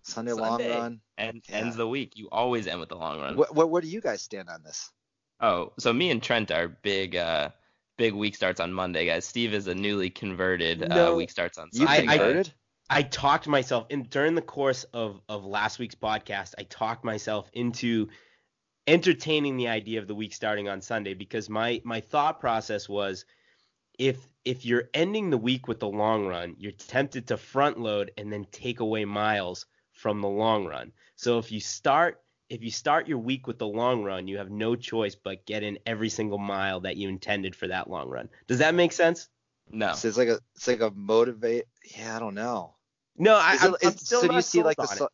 [0.04, 0.70] Sunday, Sunday.
[0.70, 1.02] long run.
[1.18, 1.56] and Yeah.
[1.58, 2.14] ends the week.
[2.18, 3.38] You always end with the long run.
[3.38, 4.92] What, what where do you guys stand on this?
[5.40, 7.50] Oh, so me and Trent are big, uh,
[7.98, 9.26] big week starts on Monday, guys.
[9.26, 11.14] Steve is a newly converted No.
[11.14, 12.14] uh, week starts on You I- Sunday.
[12.14, 12.54] I- converted?
[12.90, 16.54] I talked myself in during the course of of last week's podcast.
[16.58, 18.10] I talked myself into
[18.88, 23.26] entertaining the idea of the week starting on Sunday because my my thought process was
[23.98, 28.12] if if you're ending the week with the long run, you're tempted to front load
[28.18, 30.92] and then take away miles from the long run.
[31.16, 32.20] So if you start
[32.50, 35.64] if you start your week with the long run, you have no choice but get
[35.64, 38.30] in every single mile that you intended for that long run.
[38.48, 39.30] Does that make sense?
[39.72, 39.94] no.
[39.94, 41.66] So it's like a it's like a motivate.
[41.98, 42.76] Yeah, I don't know.
[43.18, 45.08] No, I, Is I'm, I'm still so do you not see like the sold on
[45.08, 45.12] it.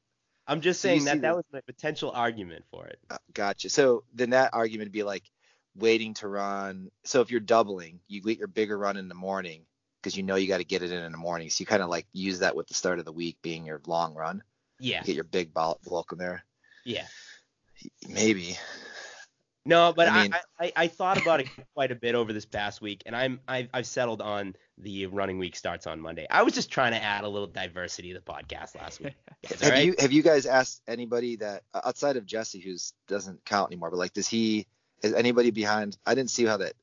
[0.48, 3.00] I'm just So saying that that the- was my potential argument for it.
[3.10, 3.70] Uh, Gotcha.
[3.70, 5.24] So then that argument would be like
[5.76, 6.90] waiting to run.
[7.04, 9.64] So if you're doubling, you get your bigger run in the morning
[10.02, 11.50] because you know you got to get it in in the morning.
[11.50, 13.82] So you kind of like use that with the start of the week being your
[13.88, 14.42] long run.
[14.80, 16.46] Yeah, Get your big bulk bulk in there.
[16.86, 17.06] yeah.
[18.08, 18.58] Maybe.
[19.66, 22.34] No, but I I, mean- I, I, I thought about it quite a bit over
[22.34, 26.26] this past week, and I'm I've, I've settled on the running week starts on Monday.
[26.30, 29.16] I was just trying to add a little diversity to the podcast last week.
[29.50, 29.86] Guys, Have right?
[29.86, 33.90] you have you guys asked anybody that uh, outside of Jesse who's doesn't count anymore,
[33.92, 34.66] but like does he
[35.02, 36.74] is anybody behind I didn't see how that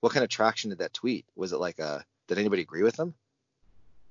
[0.00, 1.26] what kind of traction did that tweet?
[1.36, 3.14] Was it like a did anybody agree with him?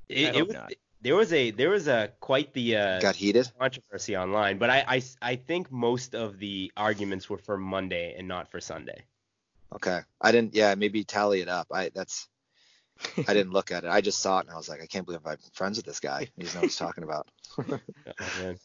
[0.07, 0.57] It, it was,
[1.01, 3.51] there was a there was a quite the uh, Got heated?
[3.59, 8.27] controversy online, but I, I I think most of the arguments were for Monday and
[8.27, 9.03] not for Sunday.
[9.73, 9.99] Okay.
[10.19, 11.67] I didn't yeah, maybe tally it up.
[11.71, 12.27] I that's
[13.17, 13.89] I didn't look at it.
[13.89, 15.99] I just saw it and I was like, I can't believe I'm friends with this
[15.99, 16.27] guy.
[16.35, 17.27] He doesn't know what he's talking about.
[18.21, 18.57] Oh, man.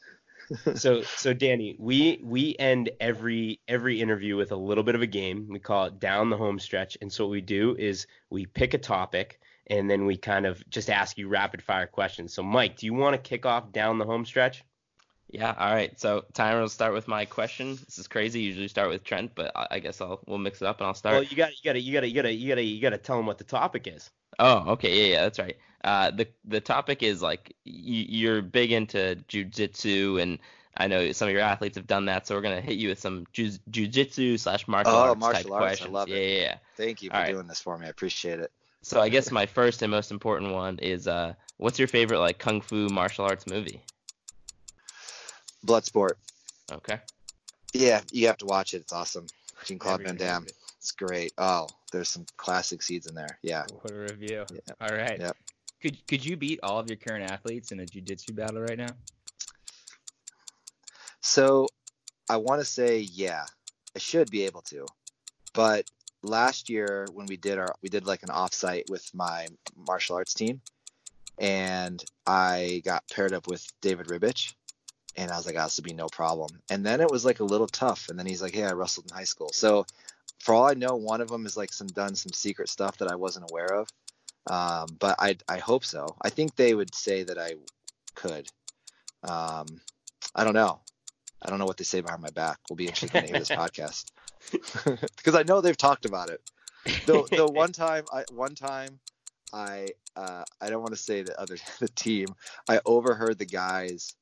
[0.74, 5.06] So so Danny, we we end every every interview with a little bit of a
[5.06, 5.48] game.
[5.50, 6.96] We call it down the home stretch.
[7.00, 10.68] And so what we do is we pick a topic and then we kind of
[10.68, 12.34] just ask you rapid fire questions.
[12.34, 14.64] So Mike, do you want to kick off down the home stretch?
[15.34, 15.98] Yeah, all right.
[15.98, 17.74] So timer will start with my question.
[17.84, 18.40] This is crazy.
[18.42, 20.94] Usually start with Trent, but I, I guess I'll we'll mix it up and I'll
[20.94, 21.14] start.
[21.14, 22.62] Well, you got you got to you got to you got to you got to
[22.62, 24.10] you got to tell them what the topic is.
[24.38, 25.56] Oh, okay, yeah, yeah, that's right.
[25.84, 27.72] Uh, the the topic is like y-
[28.08, 30.38] you're big into jujitsu, and
[30.76, 32.98] I know some of your athletes have done that, so we're gonna hit you with
[33.00, 35.92] some ju- jujitsu slash martial Oh, arts martial type arts, I questions.
[35.92, 36.22] love yeah, it.
[36.22, 36.58] yeah, yeah.
[36.76, 37.36] Thank you for All right.
[37.36, 37.86] doing this for me.
[37.86, 38.50] I appreciate it.
[38.82, 42.38] So I guess my first and most important one is uh, what's your favorite like
[42.38, 43.82] kung fu martial arts movie?
[45.64, 46.12] Bloodsport.
[46.72, 46.98] Okay.
[47.72, 48.82] Yeah, you have to watch it.
[48.82, 49.26] It's awesome.
[49.64, 50.46] Jean Claude Van Damme.
[50.78, 51.32] It's great.
[51.38, 53.38] Oh, there's some classic seeds in there.
[53.42, 53.64] Yeah.
[53.80, 54.44] What a review.
[54.52, 54.74] Yeah.
[54.80, 55.18] All right.
[55.18, 55.36] Yep.
[55.82, 58.94] Could could you beat all of your current athletes in a jiu-jitsu battle right now?
[61.20, 61.68] So
[62.28, 63.44] I want to say, yeah,
[63.96, 64.86] I should be able to.
[65.52, 65.90] But
[66.22, 69.46] last year when we did our, we did like an offsite with my
[69.76, 70.60] martial arts team,
[71.38, 74.54] and I got paired up with David Ribich,
[75.16, 76.50] and I was like, oh, this would be no problem.
[76.70, 78.08] And then it was like a little tough.
[78.08, 79.50] And then he's like, hey, I wrestled in high school.
[79.52, 79.86] So
[80.40, 83.10] for all I know, one of them is like some done some secret stuff that
[83.10, 83.88] I wasn't aware of.
[84.50, 86.16] Um, but I I hope so.
[86.20, 87.54] I think they would say that I
[88.14, 88.48] could.
[89.22, 89.66] Um,
[90.34, 90.80] I don't know.
[91.42, 92.58] I don't know what they say behind my back.
[92.68, 94.10] We'll be interested to hear this podcast
[95.16, 96.40] because I know they've talked about it.
[97.06, 98.98] The the one time I one time
[99.52, 102.28] I uh, I don't want to say the other the team.
[102.68, 104.14] I overheard the guys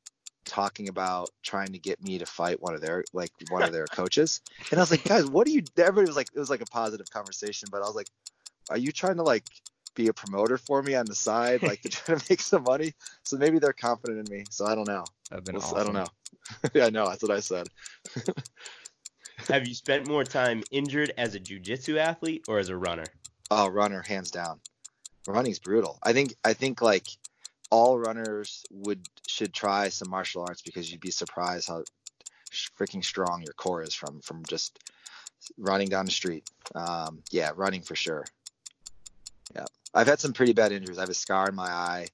[0.44, 3.86] talking about trying to get me to fight one of their like one of their
[3.92, 4.40] coaches,
[4.70, 5.62] and I was like, guys, what are you?
[5.76, 8.08] Everybody was like, it was like a positive conversation, but I was like,
[8.70, 9.44] are you trying to like
[9.94, 12.94] be a promoter for me on the side, like to try to make some money?
[13.24, 14.44] So maybe they're confident in me.
[14.50, 15.04] So I don't know.
[15.30, 15.78] That'd been We'll awesome.
[15.78, 16.06] I don't know.
[16.74, 17.08] yeah, I know.
[17.08, 17.68] That's what I said.
[19.48, 23.04] Have you spent more time injured as a jujitsu athlete or as a runner?
[23.50, 24.60] Oh, runner, hands down.
[25.26, 25.98] Running's brutal.
[26.02, 27.06] I think I think like
[27.72, 31.82] all runners would should try some martial arts because you'd be surprised how
[32.78, 34.78] freaking strong your core is from from just
[35.56, 36.48] running down the street.
[36.74, 38.26] Um, yeah, running for sure.
[39.56, 39.64] Yeah,
[39.94, 40.98] I've had some pretty bad injuries.
[40.98, 42.06] I have a scar in my eye.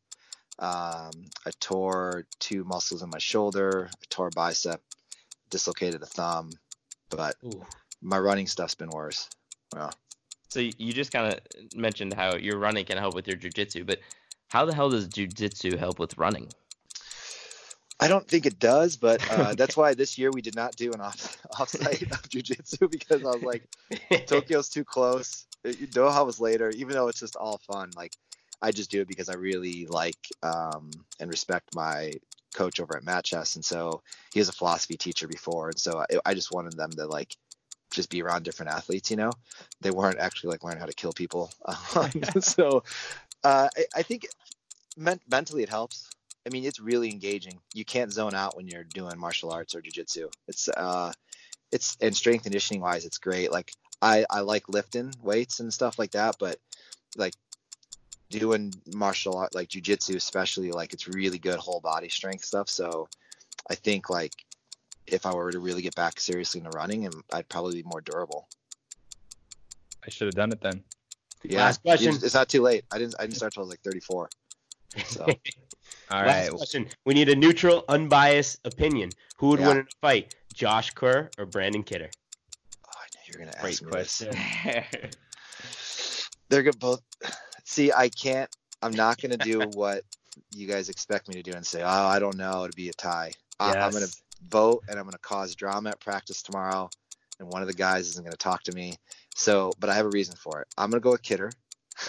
[0.60, 1.10] Um,
[1.44, 3.90] I tore two muscles in my shoulder.
[3.92, 4.80] I tore a bicep,
[5.50, 6.50] dislocated a thumb,
[7.10, 7.66] but Ooh.
[8.00, 9.28] my running stuff's been worse.
[9.74, 9.92] Well,
[10.50, 11.40] So you you just kind of
[11.76, 13.98] mentioned how your running can help with your jujitsu, but
[14.48, 16.48] how the hell does jujitsu help with running?
[18.00, 20.92] I don't think it does, but uh, that's why this year we did not do
[20.92, 23.64] an off offsite of jujitsu because I was like,
[24.26, 25.46] Tokyo's too close.
[25.64, 27.90] Doha was later, even though it's just all fun.
[27.96, 28.12] Like,
[28.62, 30.90] I just do it because I really like um,
[31.20, 32.12] and respect my
[32.54, 35.98] coach over at Matt Chess, and so he was a philosophy teacher before, and so
[35.98, 37.36] I, I just wanted them to like
[37.92, 39.10] just be around different athletes.
[39.10, 39.32] You know,
[39.80, 41.52] they weren't actually like learning how to kill people.
[42.40, 42.82] so
[43.44, 44.28] uh, I, I think
[44.96, 46.10] men- mentally it helps.
[46.46, 47.60] I mean, it's really engaging.
[47.74, 50.30] You can't zone out when you're doing martial arts or jujitsu.
[50.46, 51.12] It's uh,
[51.72, 53.52] it's and strength conditioning wise, it's great.
[53.52, 56.58] Like I I like lifting weights and stuff like that, but
[57.16, 57.34] like
[58.30, 62.68] doing martial art like jujitsu especially like it's really good whole body strength stuff.
[62.68, 63.08] So
[63.70, 64.32] I think like
[65.06, 68.00] if I were to really get back seriously into running, and I'd probably be more
[68.00, 68.48] durable.
[70.04, 70.84] I should have done it then.
[71.44, 72.14] Yeah, Last question.
[72.22, 72.84] It's not too late.
[72.90, 74.28] I didn't I didn't start till I was like 34.
[75.06, 75.24] So
[76.10, 76.50] All Last right.
[76.52, 76.88] question.
[77.04, 79.10] We need a neutral, unbiased opinion.
[79.38, 79.68] Who would Yeah.
[79.68, 82.10] win in a fight, Josh Kerr or Brandon Kidder?
[82.86, 84.22] oh, I knew you were gonna ask Great me this.
[84.22, 85.10] question.
[86.48, 87.02] they're good both
[87.64, 88.48] see i can't
[88.80, 90.02] i'm not going to do what
[90.50, 92.92] you guys expect me to do and say oh i don't know it'd be a
[92.94, 93.30] tie
[93.60, 94.06] I, I'm gonna
[94.48, 96.88] vote and I'm gonna cause drama at practice tomorrow,
[97.40, 98.94] and one of the guys isn't gonna talk to me.
[99.38, 100.68] So, but I have a reason for it.
[100.76, 101.52] I'm gonna go with Kidder.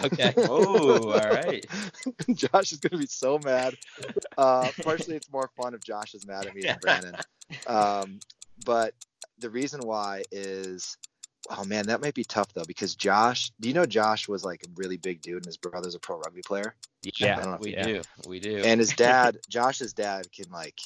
[0.04, 0.34] Okay.
[0.38, 1.64] Oh, all right.
[2.34, 3.76] Josh is gonna be so mad.
[4.38, 7.16] Uh, partially, it's more fun if Josh is mad at me than Brandon.
[7.68, 8.20] Um,
[8.66, 8.94] but
[9.40, 10.98] the reason why is,
[11.52, 13.52] oh man, that might be tough though because Josh.
[13.60, 16.18] Do you know Josh was like a really big dude and his brother's a pro
[16.20, 16.74] rugby player?
[17.06, 18.02] I Yeah, don't know if we you- do.
[18.28, 18.58] We do.
[18.66, 20.80] and his dad josh's dad can like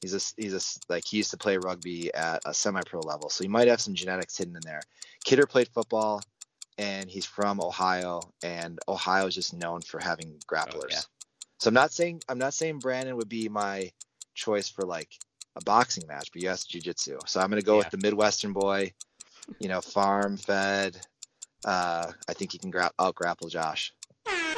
[0.00, 3.42] he's a he's a like he used to play rugby at a semi-pro level so
[3.44, 4.80] he might have some genetics hidden in there
[5.24, 6.20] kidder played football
[6.78, 11.00] and he's from ohio and ohio is just known for having grapplers yeah.
[11.58, 13.90] so i'm not saying i'm not saying brandon would be my
[14.34, 15.10] choice for like
[15.56, 17.78] a boxing match but yes jiu-jitsu so i'm going to go Yeah.
[17.78, 18.92] with the midwestern boy
[19.58, 20.96] you know farm fed
[21.64, 23.92] uh i think he can gra- out grapple josh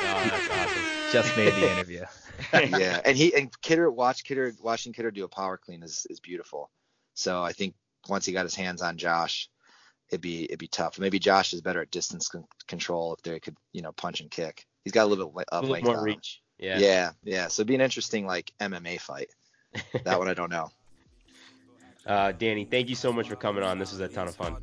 [0.02, 0.82] oh, that's awesome.
[1.12, 2.04] Just made the interview.
[2.52, 6.20] yeah, and he and Kidder watch Kidder watching Kidder do a power clean is is
[6.20, 6.70] beautiful.
[7.14, 7.74] So I think
[8.08, 9.48] once he got his hands on Josh,
[10.10, 10.98] it'd be it'd be tough.
[10.98, 14.30] Maybe Josh is better at distance con- control if they could you know punch and
[14.30, 14.66] kick.
[14.84, 16.42] He's got a little bit A of little more on reach.
[16.58, 16.78] Yeah.
[16.78, 17.48] Yeah, yeah.
[17.48, 19.30] So it'd be an interesting like MMA fight.
[20.04, 20.70] That one I don't know.
[22.06, 23.78] Uh, Danny, thank you so much for coming on.
[23.78, 24.56] This was a ton of fun.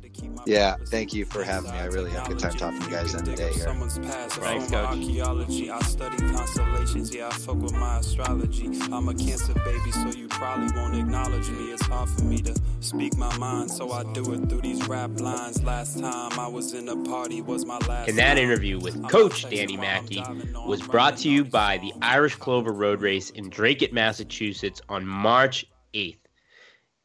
[0.44, 1.78] Yeah, thank you for having me.
[1.78, 3.64] I really had a good time talking to you guys in the day here.
[3.64, 3.94] Thanks,
[4.34, 4.72] from Coach.
[4.72, 5.70] archaeology.
[5.70, 8.66] I study constellations, yeah, I fuck with my astrology.
[8.92, 11.70] I'm a cancer baby, so you probably won't acknowledge me.
[11.72, 15.20] It's hard for me to speak my mind, so I do it through these rap
[15.20, 15.62] lines.
[15.62, 18.08] Last time I was in a party was my last.
[18.08, 20.22] And that interview with Coach Danny Mackey
[20.66, 25.66] was brought to you by the Irish Clover Road Race in Drake, Massachusetts on March
[25.94, 26.18] 8th.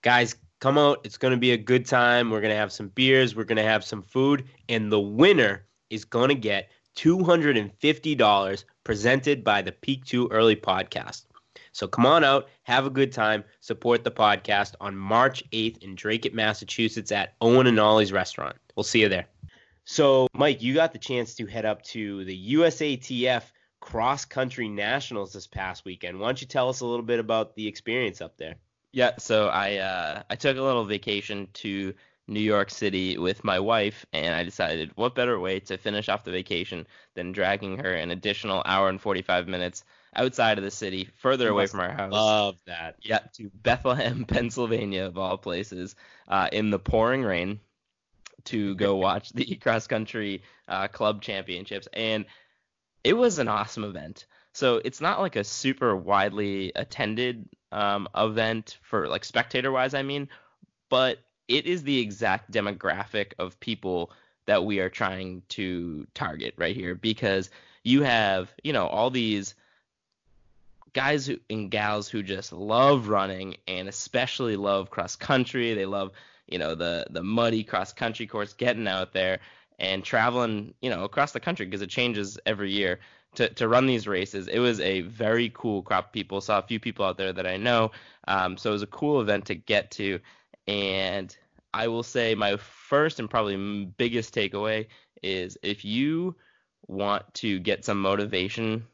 [0.03, 0.99] Guys, come out.
[1.05, 2.29] It's going to be a good time.
[2.29, 5.65] We're going to have some beers, we're going to have some food, and the winner
[5.89, 11.23] is going to get $250 presented by the Peak Too Early Podcast.
[11.71, 15.95] So come on out, have a good time, support the podcast on March 8th in
[15.95, 18.57] Drake, Massachusetts at Owen and Ollie's restaurant.
[18.75, 19.27] We'll see you there.
[19.85, 23.43] So, Mike, you got the chance to head up to the USATF
[23.79, 26.19] Cross Country Nationals this past weekend.
[26.19, 28.55] Why don't you tell us a little bit about the experience up there?
[28.93, 31.95] Yeah, so I uh, I took a little vacation to
[32.27, 36.23] New York City with my wife, and I decided what better way to finish off
[36.23, 39.83] the vacation than dragging her an additional hour and 45 minutes
[40.15, 42.13] outside of the city, further away from our house.
[42.13, 42.97] Love that.
[43.01, 45.95] Yeah, to Bethlehem, Pennsylvania, of all places,
[46.27, 47.59] uh, in the pouring rain
[48.45, 51.87] to go watch the cross country uh, club championships.
[51.93, 52.25] And
[53.03, 54.27] it was an awesome event.
[54.53, 60.03] So it's not like a super widely attended um, event for like spectator wise, I
[60.03, 60.29] mean,
[60.89, 64.11] but it is the exact demographic of people
[64.45, 67.49] that we are trying to target right here because
[67.83, 69.55] you have, you know, all these
[70.93, 75.73] guys who, and gals who just love running and especially love cross country.
[75.73, 76.11] They love,
[76.47, 79.39] you know, the the muddy cross country course, getting out there
[79.79, 82.99] and traveling, you know, across the country because it changes every year
[83.35, 84.47] to, to run these races.
[84.47, 86.41] It was a very cool crop of people.
[86.41, 87.91] Saw a few people out there that I know.
[88.27, 90.19] Um, so it was a cool event to get to.
[90.67, 91.35] And
[91.73, 94.87] I will say my first and probably biggest takeaway
[95.21, 96.35] is if you
[96.87, 98.85] want to get some motivation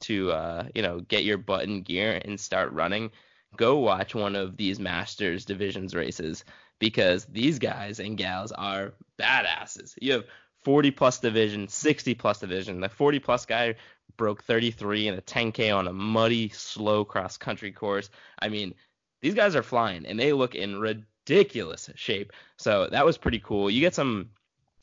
[0.00, 3.10] to uh, you know get your butt in gear and start running,
[3.56, 6.44] go watch one of these Masters divisions races
[6.78, 9.94] because these guys and gals are badasses.
[10.00, 10.24] You have
[10.64, 12.80] 40 plus division, 60 plus division.
[12.80, 13.74] The 40 plus guy
[14.16, 18.10] broke 33 in a 10k on a muddy, slow cross country course.
[18.38, 18.74] I mean,
[19.20, 22.32] these guys are flying and they look in ridiculous shape.
[22.56, 23.70] So that was pretty cool.
[23.70, 24.30] You get some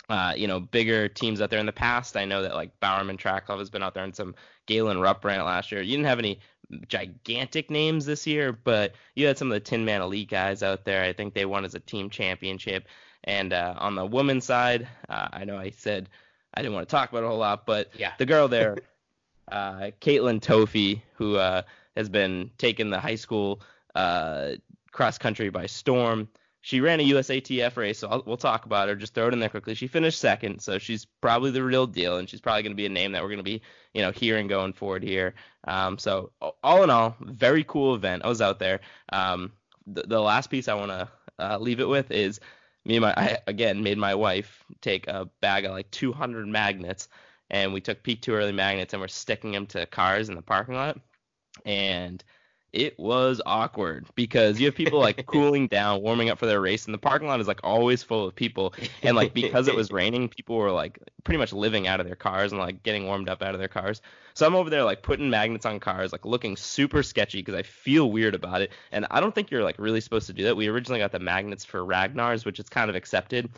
[0.09, 2.17] uh, you know, bigger teams out there in the past.
[2.17, 5.23] I know that like Bowerman Track Club has been out there and some Galen Rupp
[5.23, 5.81] ran it last year.
[5.81, 6.39] You didn't have any
[6.87, 10.83] gigantic names this year, but you had some of the Tin Man Elite guys out
[10.83, 11.03] there.
[11.03, 12.87] I think they won as a team championship.
[13.23, 16.09] And uh, on the women's side, uh, I know I said
[16.53, 18.13] I didn't want to talk about it a whole lot, but Yeah.
[18.17, 18.77] the girl there,
[19.51, 21.61] uh, Katelyn Tuohy, who uh,
[21.95, 23.61] has been taking the high school
[23.95, 24.51] uh,
[24.91, 26.27] cross country by storm.
[26.63, 28.95] She ran a USATF race, so I'll, we'll talk about her.
[28.95, 29.73] Just throw it in there quickly.
[29.73, 32.85] She finished second, so she's probably the real deal, and she's probably going to be
[32.85, 33.61] a name that we're going to be,
[33.95, 35.33] you know, hearing going forward here.
[35.63, 36.31] Um, so
[36.63, 38.23] all in all, very cool event.
[38.23, 38.81] I was out there.
[39.11, 39.53] Um,
[39.87, 41.09] the, the last piece I want to
[41.39, 42.39] uh, leave it with is
[42.85, 47.07] me and my I again made my wife take a bag of like 200 magnets,
[47.49, 50.41] and we took peak too early magnets and we're sticking them to cars in the
[50.41, 50.99] parking lot,
[51.65, 52.23] and
[52.73, 56.85] it was awkward because you have people like cooling down, warming up for their race,
[56.85, 58.73] and the parking lot is like always full of people.
[59.03, 62.15] And like because it was raining, people were like pretty much living out of their
[62.15, 64.01] cars and like getting warmed up out of their cars.
[64.33, 67.63] So I'm over there like putting magnets on cars, like looking super sketchy because I
[67.63, 68.71] feel weird about it.
[68.91, 70.55] And I don't think you're like really supposed to do that.
[70.55, 73.49] We originally got the magnets for Ragnar's, which is kind of accepted.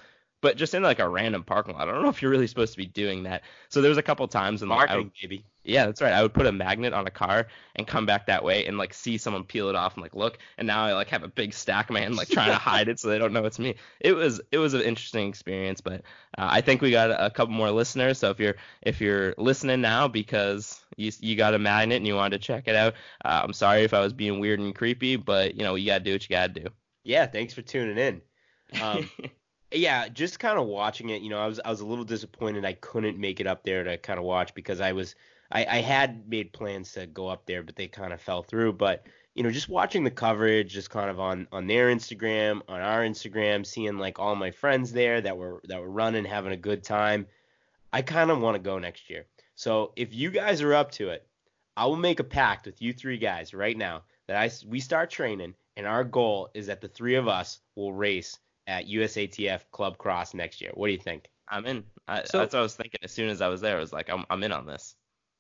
[0.44, 2.74] But just in like a random parking lot, I don't know if you're really supposed
[2.74, 3.44] to be doing that.
[3.70, 5.46] So there was a couple times in like, Marketing, would- baby.
[5.64, 6.12] yeah, that's right.
[6.12, 8.94] I would put a magnet on a car and come back that way and like
[8.94, 10.38] see someone peel it off and like look.
[10.58, 13.08] And now I like have a big stack man like trying to hide it so
[13.08, 13.76] they don't know it's me.
[14.02, 16.02] It was it was an interesting experience, but
[16.38, 18.20] uh, I think we got a, a couple more listeners.
[18.20, 22.16] So if you're if you're listening now because you you got a magnet and you
[22.16, 25.16] wanted to check it out, uh, I'm sorry if I was being weird and creepy,
[25.16, 26.68] but you know you gotta do what you gotta do.
[27.06, 28.22] Yeah, thanks for tuning in.
[28.82, 29.10] Um,
[29.74, 32.66] yeah, just kind of watching it, you know, I was I was a little disappointed
[32.66, 35.16] I couldn't make it up there to kind of watch because I was
[35.52, 38.74] I, I had made plans to go up there, but they kind of fell through.
[38.74, 39.06] But
[39.36, 43.02] you know, just watching the coverage, just kind of on on their Instagram, on our
[43.02, 46.84] Instagram, seeing like all my friends there that were that were running, having a good
[46.84, 47.26] time.
[47.92, 49.26] I kind of want to go next year.
[49.56, 51.28] So if you guys are up to it,
[51.78, 55.10] I will make a pact with you three guys right now that I we start
[55.10, 59.98] training, and our goal is that the three of us will race at USATF Club
[59.98, 60.72] Cross next year.
[60.74, 61.30] What do you think?
[61.50, 61.84] I'm in.
[62.08, 63.78] I, So- that's what I was thinking as soon as I was there.
[63.78, 64.96] I was like, I'm I'm in on this.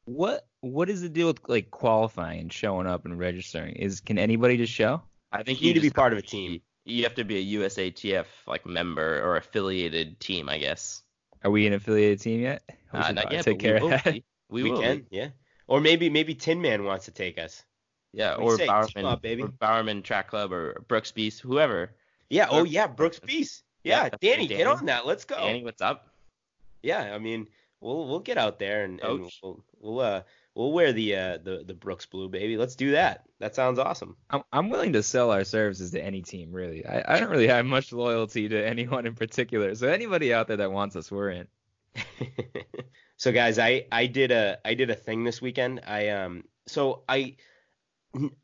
[0.05, 3.75] What what is the deal with like qualifying and showing up and registering?
[3.77, 5.01] Is can anybody just show?
[5.31, 6.61] I think You need to be part of a team.
[6.85, 11.01] You have to be a USATF like member or affiliated team, I guess.
[11.45, 12.63] Are we an affiliated team yet?
[12.93, 14.03] We Uh, not yet, take but care we of will that.
[14.05, 14.23] be.
[14.49, 15.05] We, We, will can, be.
[15.11, 15.29] yeah.
[15.67, 17.63] Or maybe maybe Tin Man wants to take us.
[18.11, 18.67] Yeah, What do you or say?
[18.67, 19.41] Bowerman, up, baby.
[19.43, 21.95] or Bowerman Track Club or Brooks Beast, whoever.
[22.29, 22.47] Yeah.
[22.49, 23.63] Oh yeah, Brooks Beast.
[23.83, 25.05] Yeah, Yeah, that's Danny, get on that.
[25.05, 25.37] Let's go.
[25.37, 26.07] Danny, what's up?
[26.81, 27.47] Yeah, I mean,
[27.81, 30.21] we'll we'll get out there and, and we'll we'll uh
[30.55, 32.57] we'll wear the uh the the Brooks blue, baby.
[32.57, 33.25] Let's do that.
[33.39, 34.15] That sounds awesome.
[34.29, 36.85] I'm I'm willing to sell our services to any team, really.
[36.85, 39.75] I, I don't really have much loyalty to anyone in particular.
[39.75, 41.47] So anybody out there that wants us, we're in.
[43.17, 45.81] so guys, I I did a I did a thing this weekend.
[45.85, 47.35] I um so I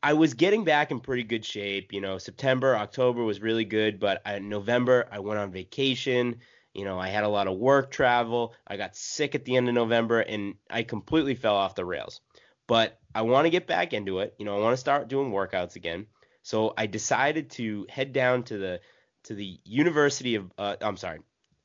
[0.02, 1.94] I was getting back in pretty good shape.
[1.94, 6.40] You know, September, October was really good, but in November I went on vacation.
[6.74, 8.54] You know, I had a lot of work travel.
[8.66, 12.22] I got sick at the end of November, and I completely fell off the rails.
[12.68, 14.36] But I want to get back into it.
[14.38, 16.08] You know, I want to start doing workouts again.
[16.42, 18.82] So I decided to head down to the
[19.26, 21.20] to the University of uh, I'm sorry,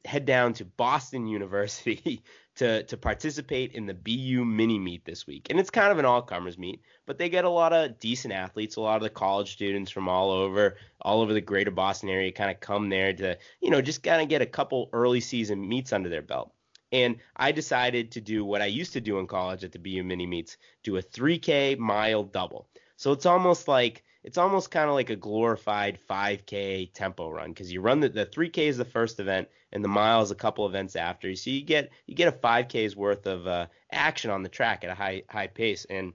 [0.04, 2.22] head down to Boston University
[2.56, 5.48] to to participate in the BU mini meet this week.
[5.50, 8.32] And it's kind of an all comers meet, but they get a lot of decent
[8.32, 12.08] athletes, a lot of the college students from all over, all over the greater Boston
[12.08, 15.20] area kind of come there to, you know, just kind of get a couple early
[15.20, 16.52] season meets under their belt.
[16.92, 20.04] And I decided to do what I used to do in college at the BU
[20.04, 22.68] mini meets, do a 3K mile double.
[22.96, 27.70] So it's almost like it's almost kind of like a glorified 5K tempo run because
[27.70, 30.66] you run the, the 3K is the first event and the mile is a couple
[30.66, 31.34] events after.
[31.36, 34.90] So you get you get a 5K's worth of uh, action on the track at
[34.90, 35.84] a high high pace.
[35.84, 36.14] And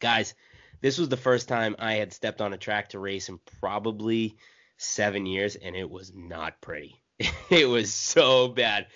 [0.00, 0.34] guys,
[0.80, 4.36] this was the first time I had stepped on a track to race in probably
[4.78, 7.02] seven years, and it was not pretty.
[7.50, 8.86] it was so bad.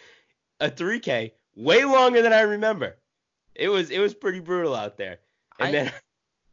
[0.60, 2.96] A 3K, way longer than I remember.
[3.54, 5.18] It was it was pretty brutal out there.
[5.58, 5.92] And I- then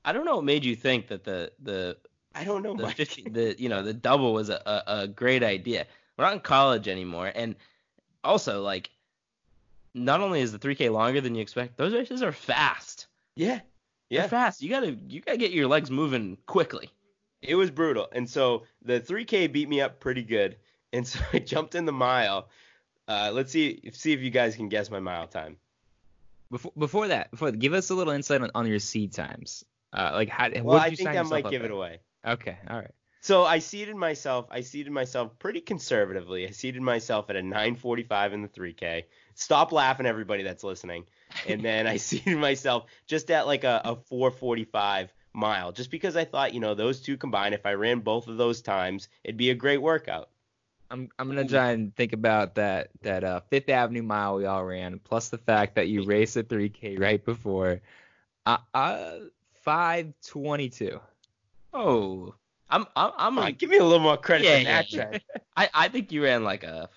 [0.07, 1.97] I don't know what made you think that the the
[2.33, 5.43] I don't know the 50, the you know the double was a, a, a great
[5.43, 5.85] idea.
[6.17, 7.55] We're not in college anymore, and
[8.23, 8.89] also like
[9.93, 13.07] not only is the 3K longer than you expect, those races are fast.
[13.35, 13.59] Yeah.
[14.09, 14.27] They're Yeah.
[14.27, 14.61] fast.
[14.61, 16.89] You gotta you gotta get your legs moving quickly.
[17.41, 18.07] It was brutal.
[18.13, 20.55] And so the 3K beat me up pretty good.
[20.93, 22.47] And so I jumped in the mile.
[23.09, 25.57] Uh, let's see see if you guys can guess my mile time.
[26.49, 29.65] Before before that, before give us a little insight on, on your seed times.
[29.93, 31.65] Uh, like how Well, what I you think I might give at?
[31.65, 31.99] it away.
[32.25, 32.91] Okay, all right.
[33.21, 34.47] So I seated myself.
[34.51, 36.47] I seated myself pretty conservatively.
[36.47, 39.05] I seated myself at a 9:45 in the 3K.
[39.35, 41.05] Stop laughing, everybody that's listening.
[41.47, 46.25] And then I seated myself just at like a, a 4:45 mile, just because I
[46.25, 49.49] thought, you know, those two combined, if I ran both of those times, it'd be
[49.51, 50.29] a great workout.
[50.89, 54.63] I'm I'm gonna try and think about that that uh, Fifth Avenue mile we all
[54.63, 57.81] ran, plus the fact that you raced a 3K right before.
[58.45, 59.19] Uh
[59.67, 60.97] 522.
[61.73, 62.33] Oh,
[62.69, 64.81] I'm I'm I'm Come on, a, give me a little more credit Yeah, than yeah,
[64.81, 65.03] that, yeah.
[65.03, 65.23] Trent.
[65.57, 66.87] I I think you ran like a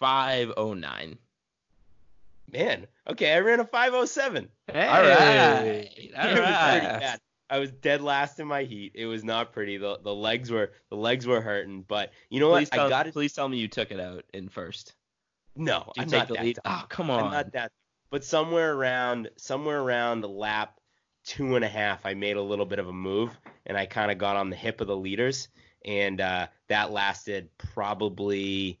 [0.00, 1.18] 509.
[2.50, 4.48] Man, okay, I ran a 507.
[4.72, 7.20] Hey, All right, all it was pretty bad.
[7.50, 8.92] I was dead last in my heat.
[8.94, 9.76] It was not pretty.
[9.76, 11.84] The the legs were the legs were hurting.
[11.86, 12.72] But you know Please what?
[12.78, 13.12] tell, I got it.
[13.12, 14.94] please tell me you took it out in first.
[15.56, 16.54] No, Did you I'm take not the that lead?
[16.56, 16.62] tough.
[16.64, 17.70] Ah, oh, come I'm not that.
[18.10, 20.80] But somewhere around somewhere around the lap
[21.24, 23.30] two and a half, I made a little bit of a move
[23.66, 25.48] and I kind of got on the hip of the leaders,
[25.84, 28.78] and uh, that lasted probably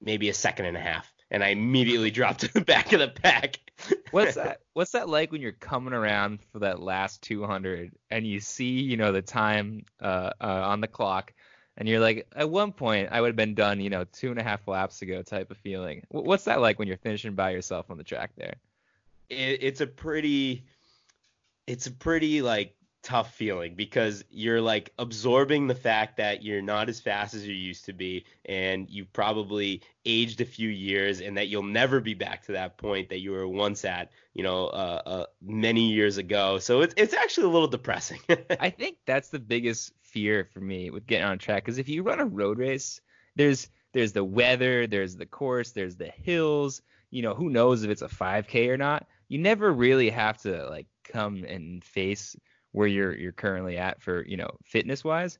[0.00, 3.08] maybe a second and a half, and I immediately dropped to the back of the
[3.08, 3.58] pack.
[4.10, 4.60] What's that?
[4.74, 8.96] What's that like when you're coming around for that last 200 and you see, you
[8.96, 11.32] know, the time uh, uh, on the clock,
[11.76, 14.38] and you're like, at one point I would have been done, you know, two and
[14.38, 16.02] a half laps ago, type of feeling.
[16.10, 18.56] What's that like when you're finishing by yourself on the track there?
[19.30, 20.64] it, it's a pretty
[21.66, 26.90] it's a pretty like tough feeling because you're like absorbing the fact that you're not
[26.90, 31.38] as fast as you used to be and you've probably aged a few years and
[31.38, 34.66] that you'll never be back to that point that you were once at you know
[34.66, 38.20] uh, uh, many years ago so it's it's actually a little depressing
[38.60, 42.02] I think that's the biggest fear for me with getting on track because if you
[42.02, 43.00] run a road race,
[43.36, 46.82] there's there's the weather, there's the course, there's the hills.
[47.10, 49.06] You know, who knows if it's a 5K or not?
[49.28, 52.36] You never really have to like come and face
[52.72, 55.38] where you're you're currently at for you know fitness wise.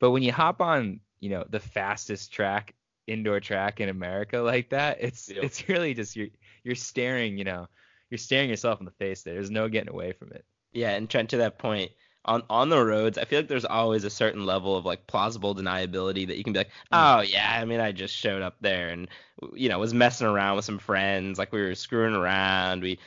[0.00, 2.74] But when you hop on, you know, the fastest track
[3.06, 5.44] indoor track in America like that, it's Yep.
[5.44, 6.28] it's really just you're
[6.64, 7.68] you're staring, you know,
[8.10, 9.34] you're staring yourself in the face there.
[9.34, 10.44] There's no getting away from it.
[10.72, 11.90] Yeah, and Trent, to that point,
[12.24, 15.54] on on the roads, I feel like there's always a certain level of like plausible
[15.54, 16.98] deniability that you can be like, hmm.
[16.98, 19.08] oh yeah, I mean, I just showed up there and
[19.54, 22.82] you know was messing around with some friends, like we were screwing around.
[22.82, 22.98] We,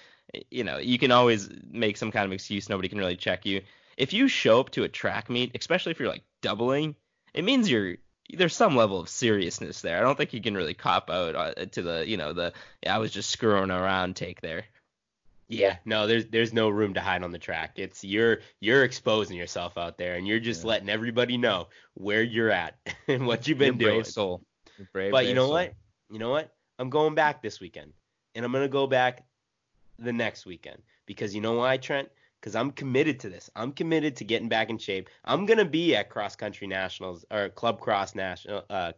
[0.50, 2.70] you know, you can always make some kind of excuse.
[2.70, 3.62] Nobody can really check you.
[3.98, 6.96] If you show up to a track meet, especially if you're like doubling,
[7.34, 7.98] it means you're
[8.34, 9.98] there's some level of seriousness there.
[9.98, 12.54] I don't think you can really cop out uh, to the you know the
[12.88, 14.66] I was just screwing around take there.
[15.50, 17.74] Yeah, no, there's there's no room to hide on the track.
[17.78, 20.70] It's you're you're exposing yourself out there, and you're just Yeah.
[20.70, 22.76] letting everybody know where you're at
[23.10, 24.04] and what you've been You're brave doing.
[24.06, 24.42] soul.
[24.78, 25.52] You're brave, But you know soul.
[25.54, 25.74] what?
[26.10, 26.54] You know what?
[26.80, 27.92] I'm going back this weekend,
[28.34, 29.26] and I'm gonna go back
[30.02, 32.10] the next weekend because you know why, Trent?
[32.40, 33.50] Because I'm committed to this.
[33.56, 35.10] I'm committed to getting back in shape.
[35.26, 38.64] I'm gonna be at cross country nationals or club cross national.
[38.70, 38.94] Uh,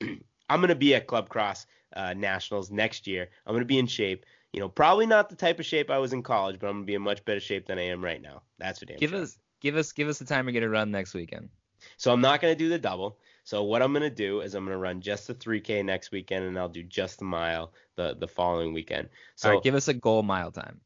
[0.02, 3.28] I'm gonna be at club cross uh, nationals next year.
[3.46, 4.26] I'm gonna be in shape.
[4.52, 6.86] You know, probably not the type of shape I was in college, but I'm gonna
[6.86, 8.42] be in much better shape than I am right now.
[8.58, 9.22] That's for damn Give sure.
[9.22, 11.50] us give us give us the time to get gonna run next weekend.
[11.96, 13.18] So I'm not going to do the double.
[13.44, 16.12] So what I'm going to do is I'm going to run just the 3K next
[16.12, 19.08] weekend, and I'll do just the mile the the following weekend.
[19.36, 20.80] So All right, give us a goal mile time.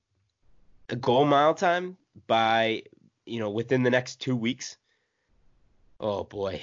[0.88, 1.96] a goal mile time
[2.26, 2.82] by
[3.26, 4.76] you know within the next two weeks.
[6.00, 6.62] Oh boy,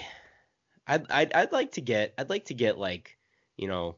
[0.87, 3.17] I'd I'd, I'd like to get I'd like to get like
[3.57, 3.95] you know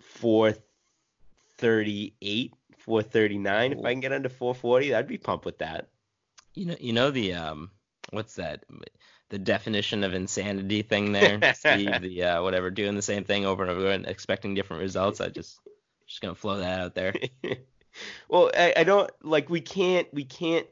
[0.00, 3.72] 438, 439.
[3.72, 5.88] If I can get under 440, I'd be pumped with that.
[6.54, 7.70] You know, you know the um,
[8.10, 8.64] what's that?
[9.30, 12.00] The definition of insanity thing there, Steve.
[12.00, 15.20] The uh, whatever, doing the same thing over and over and expecting different results.
[15.20, 15.60] I just
[16.06, 17.14] just gonna flow that out there.
[18.28, 20.66] well, I, I don't like we can't we can't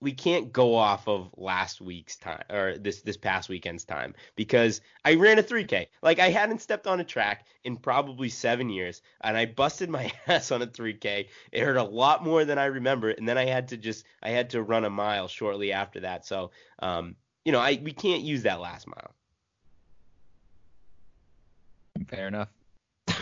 [0.00, 4.80] we can't go off of last week's time or this this past weekend's time because
[5.04, 5.86] I ran a 3K.
[6.02, 10.12] Like I hadn't stepped on a track in probably 7 years and I busted my
[10.26, 11.28] ass on a 3K.
[11.50, 14.30] It hurt a lot more than I remember and then I had to just I
[14.30, 16.26] had to run a mile shortly after that.
[16.26, 17.16] So, um
[17.46, 19.14] you know, I we can't use that last mile.
[22.08, 22.48] Fair enough.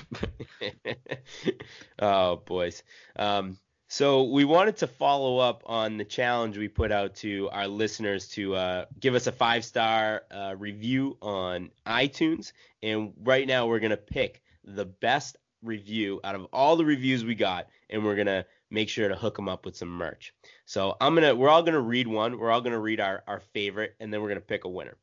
[1.99, 2.83] oh, boys.
[3.17, 3.59] Um,
[3.89, 8.29] so we wanted to follow up on the challenge we put out to our listeners
[8.29, 12.53] to uh, give us a five star uh, review on iTunes,
[12.83, 17.35] and right now we're gonna pick the best review out of all the reviews we
[17.35, 20.35] got, and we're gonna make sure to hook them up with some merch.
[20.67, 23.95] So I'm gonna we're all gonna read one, we're all gonna read our our favorite,
[24.01, 24.99] and then we're gonna pick a winner.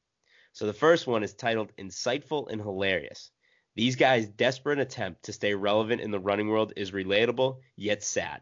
[0.54, 3.32] So the first one is titled "Insightful and Hilarious."
[3.76, 8.42] These guys' desperate attempt to stay relevant in the running world is relatable yet sad.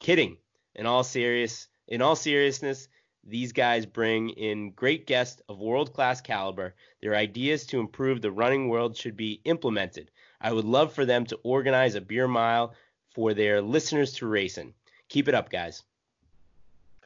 [0.00, 0.38] Kidding.
[0.74, 2.88] In all serious in all seriousness,
[3.24, 6.74] these guys bring in great guests of world-class caliber.
[7.00, 10.10] Their ideas to improve the running world should be implemented.
[10.40, 12.74] I would love for them to organize a beer mile
[13.14, 14.72] for their listeners to race in.
[15.08, 15.82] Keep it up, guys.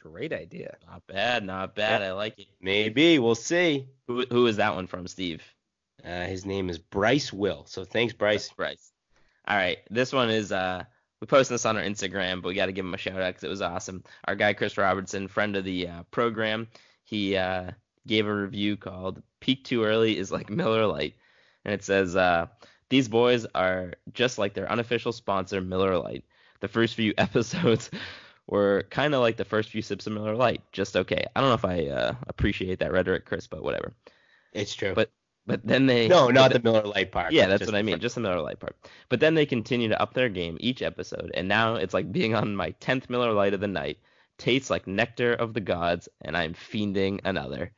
[0.00, 0.76] Great idea.
[0.86, 2.02] Not bad, not bad.
[2.02, 2.46] I like it.
[2.60, 3.88] Maybe we'll see.
[4.06, 5.42] Who who is that one from, Steve?
[6.04, 7.64] Uh, his name is Bryce Will.
[7.66, 8.50] So thanks, Bryce.
[8.50, 8.92] Bryce.
[9.48, 10.84] All right, this one is uh
[11.20, 13.28] we posted this on our Instagram, but we got to give him a shout out
[13.28, 14.04] because it was awesome.
[14.26, 16.68] Our guy Chris Robertson, friend of the uh, program,
[17.04, 17.70] he uh,
[18.06, 21.14] gave a review called "Peak Too Early is like Miller Lite,"
[21.64, 22.46] and it says uh,
[22.88, 26.24] these boys are just like their unofficial sponsor Miller Lite.
[26.60, 27.90] The first few episodes
[28.46, 31.26] were kind of like the first few sips of Miller Lite, just okay.
[31.34, 33.92] I don't know if I uh, appreciate that rhetoric, Chris, but whatever.
[34.52, 34.94] It's true.
[34.94, 35.10] But
[35.46, 37.32] but then they no, not but the Miller Lite part.
[37.32, 38.76] yeah, that's what I mean, just the Miller Lite part.
[39.08, 42.34] But then they continue to up their game each episode, and now it's like being
[42.34, 43.98] on my 10th Miller Lite of the night.
[44.38, 47.72] tastes like nectar of the gods, and I'm fiending another.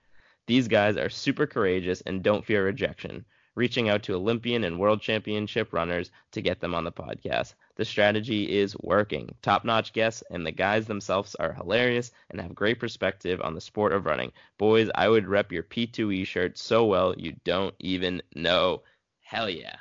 [0.46, 3.24] These guys are super courageous and don't fear rejection,
[3.58, 7.54] reaching out to Olympian and world championship runners to get them on the podcast.
[7.74, 9.34] The strategy is working.
[9.42, 13.60] Top notch guests, and the guys themselves are hilarious and have great perspective on the
[13.60, 14.30] sport of running.
[14.58, 18.82] Boys, I would rep your P2E shirt so well you don't even know.
[19.22, 19.74] Hell yeah.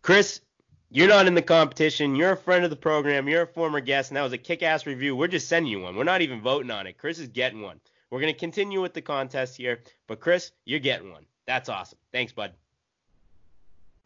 [0.00, 0.40] Chris,
[0.88, 2.14] you're not in the competition.
[2.14, 3.28] You're a friend of the program.
[3.28, 5.16] You're a former guest, and that was a kick-ass review.
[5.16, 5.96] We're just sending you one.
[5.96, 6.98] We're not even voting on it.
[6.98, 7.80] Chris is getting one.
[8.10, 11.26] We're gonna continue with the contest here, but Chris, you're getting one.
[11.46, 11.98] That's awesome.
[12.12, 12.52] Thanks, bud.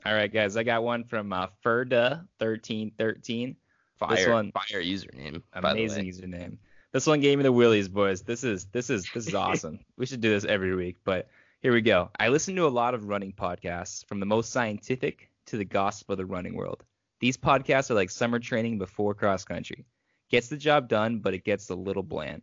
[0.04, 3.56] All right, guys, I got one from uh, Ferda1313.
[3.98, 5.42] Fire, This one- fire username.
[5.52, 6.58] Amazing username.
[6.92, 8.22] This one gave me the willies, boys.
[8.22, 9.78] This is this is this is awesome.
[9.96, 11.28] we should do this every week, but
[11.62, 12.10] here we go.
[12.18, 16.10] I listen to a lot of running podcasts, from the most scientific to the gossip
[16.10, 16.84] of the running world.
[17.20, 19.86] These podcasts are like summer training before cross country.
[20.28, 22.42] Gets the job done, but it gets a little bland.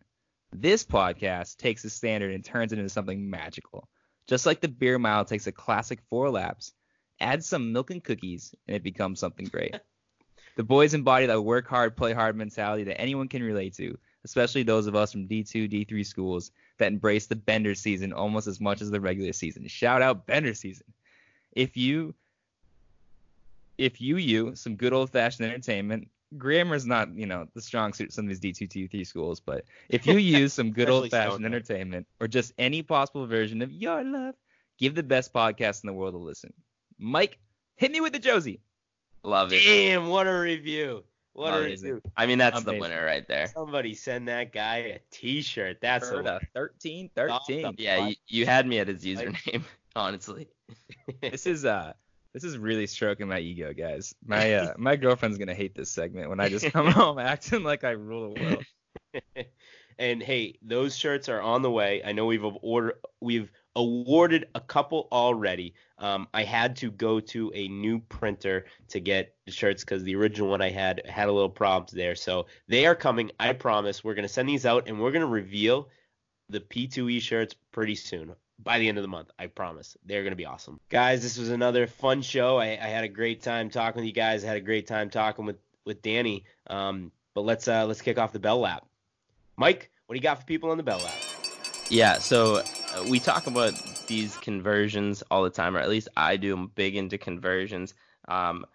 [0.54, 3.88] This podcast takes the standard and turns it into something magical.
[4.28, 6.72] Just like the beer mile takes a classic four laps,
[7.22, 9.76] add some milk and cookies, and it becomes something great.
[10.56, 14.64] The boys embody that work hard, play hard mentality that anyone can relate to, especially
[14.64, 18.82] those of us from D2, D3 schools that embrace the bender season almost as much
[18.82, 19.66] as the regular season.
[19.70, 20.88] Shout out bender season.
[21.54, 22.14] If you
[23.78, 28.10] if you you some good old fashioned entertainment, grammar's not, you know, the strong suit
[28.10, 31.46] of some of these D2, D3 schools, but if you use some good old fashioned
[31.46, 34.36] entertainment or just any possible version of your love,
[34.78, 36.54] give the best podcast in the world a listen.
[37.00, 37.40] Mike,
[37.78, 38.62] hit me with the Josie.
[39.24, 39.64] Love it.
[39.64, 41.04] Damn, what a review.
[41.34, 41.94] What a Amazing.
[41.94, 42.12] review.
[42.18, 42.74] I mean, that's Amazing.
[42.74, 43.48] the winner right there.
[43.48, 45.78] Somebody send that guy a T-shirt.
[45.82, 47.76] That's a Ferda, 13, 13.
[47.78, 49.64] Yeah, you, you had me at his username,
[49.96, 50.50] honestly.
[51.22, 51.94] this is uh
[52.34, 54.14] this is really stroking my ego, guys.
[54.26, 57.84] My uh my girlfriend's gonna hate this segment when I just come home acting like
[57.84, 59.46] I rule the world.
[59.98, 62.02] and hey, those shirts are on the way.
[62.04, 65.74] I know we've ordered, we've awarded a couple already.
[65.98, 70.16] Um, I had to go to a new printer to get the shirts because the
[70.16, 72.16] original one I had had a little problems there.
[72.16, 73.32] So they are coming.
[73.40, 74.04] I promise.
[74.04, 75.88] We're gonna send these out and we're gonna reveal
[76.50, 78.36] the P2E shirts pretty soon.
[78.62, 79.96] By the end of the month, I promise.
[80.06, 81.22] They're gonna be awesome, guys.
[81.22, 82.58] This was another fun show.
[82.58, 84.44] I, I had a great time talking with you guys.
[84.44, 86.44] I had a great time talking with with Danny.
[86.68, 88.86] Um, but let's uh, let's kick off the bell lap.
[89.56, 91.16] Mike, what do you got for people on the bell lap?
[91.90, 92.64] Yeah, so
[93.08, 93.74] we talk about
[94.08, 96.54] these conversions all the time, or at least I do.
[96.54, 97.94] I'm big into conversions.
[98.28, 98.66] Um,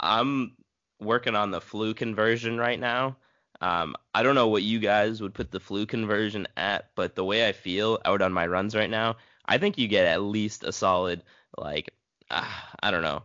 [0.00, 0.56] I'm
[1.00, 3.16] working on the flu conversion right now.
[3.60, 7.24] Um, I don't know what you guys would put the flu conversion at, but the
[7.24, 9.16] way I feel out on my runs right now,
[9.46, 11.22] I think you get at least a solid
[11.56, 11.90] like
[12.30, 12.44] uh,
[12.82, 13.22] I don't know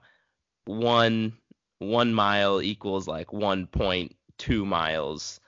[0.66, 1.34] one
[1.80, 5.39] one mile equals like 1.2 miles,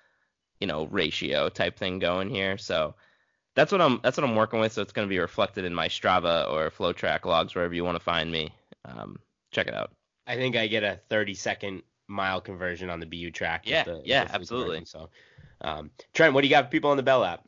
[0.60, 2.58] you know, ratio type thing going here.
[2.58, 2.96] So
[3.56, 4.74] that's what I'm that's what I'm working with.
[4.74, 7.96] So it's going to be reflected in my Strava or FloTrack logs wherever you want
[7.98, 8.52] to find me.
[8.86, 9.18] Um,
[9.52, 9.92] check it out.
[10.28, 13.64] I think I get a 30 second mile conversion on the BU track.
[13.66, 14.78] with Yeah, the- with yeah, the absolutely.
[14.78, 14.86] conversion.
[14.86, 15.10] So,
[15.62, 17.44] um, Trent, what do you got for people on the bell lap?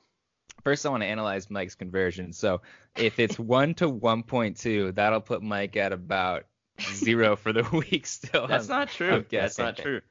[0.64, 2.34] First I want to analyze Mike's conversion.
[2.34, 2.62] So
[2.97, 6.45] if it's one to one point two, that'll put Mike at about
[6.93, 8.47] zero for the week still.
[8.47, 9.14] That's I'm- not true.
[9.16, 10.01] I'm That's not true.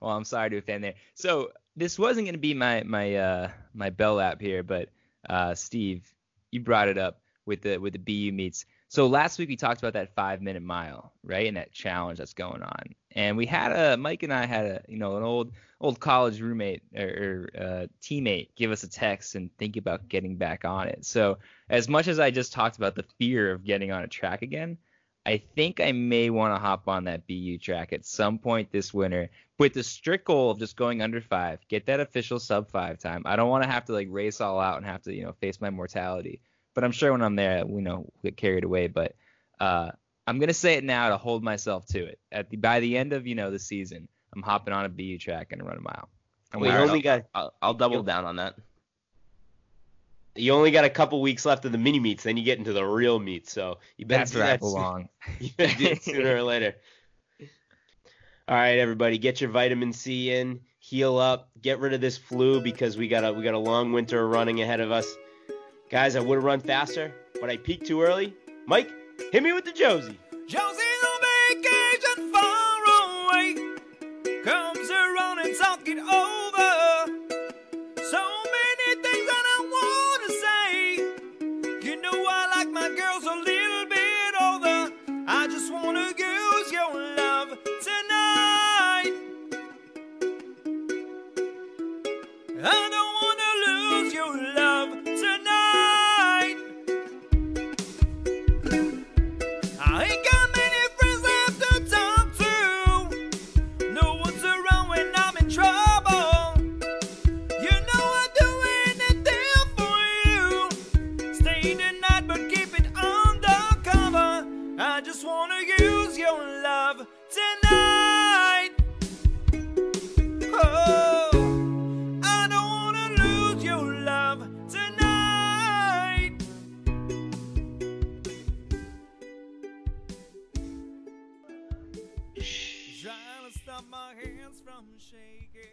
[0.00, 0.94] Well, I'm sorry to offend there.
[1.14, 4.88] So this wasn't going to be my my uh my bell lap here, but
[5.28, 6.12] uh Steve,
[6.50, 8.66] you brought it up with the with the BU meets.
[8.88, 12.34] So last week we talked about that five minute mile, right, and that challenge that's
[12.34, 12.94] going on.
[13.12, 16.40] And we had a Mike and I had a you know an old old college
[16.40, 20.88] roommate or, or uh, teammate give us a text and think about getting back on
[20.88, 21.04] it.
[21.04, 24.42] So as much as I just talked about the fear of getting on a track
[24.42, 24.78] again,
[25.24, 28.92] I think I may want to hop on that BU track at some point this
[28.92, 32.98] winter with the strict goal of just going under five, get that official sub five
[32.98, 33.22] time.
[33.24, 35.32] I don't want to have to like race all out and have to, you know,
[35.40, 36.40] face my mortality.
[36.74, 38.88] But I'm sure when I'm there, you know, get carried away.
[38.88, 39.14] But
[39.60, 39.90] uh,
[40.26, 42.18] I'm gonna say it now to hold myself to it.
[42.32, 45.18] At the by the end of you know the season, I'm hopping on a BU
[45.18, 46.08] track and run a mile.
[46.52, 48.54] I'm We gonna- only got I'll, I'll double down on that.
[50.34, 52.72] You only got a couple weeks left of the mini meets, then you get into
[52.72, 53.52] the real meets.
[53.52, 55.08] So you better that's do that soon- belong.
[55.40, 56.74] You better do it sooner or later.
[58.48, 62.60] All right, everybody, get your vitamin C in, heal up, get rid of this flu
[62.60, 65.06] because we got a we got a long winter running ahead of us.
[65.90, 68.34] Guys, I would have run faster, but I peaked too early.
[68.66, 68.90] Mike,
[69.30, 70.18] hit me with the Josie.
[70.48, 71.20] Josie's on
[71.62, 73.76] vacation far away.
[74.42, 76.08] Comes around and talk it over.
[76.10, 76.51] Oh,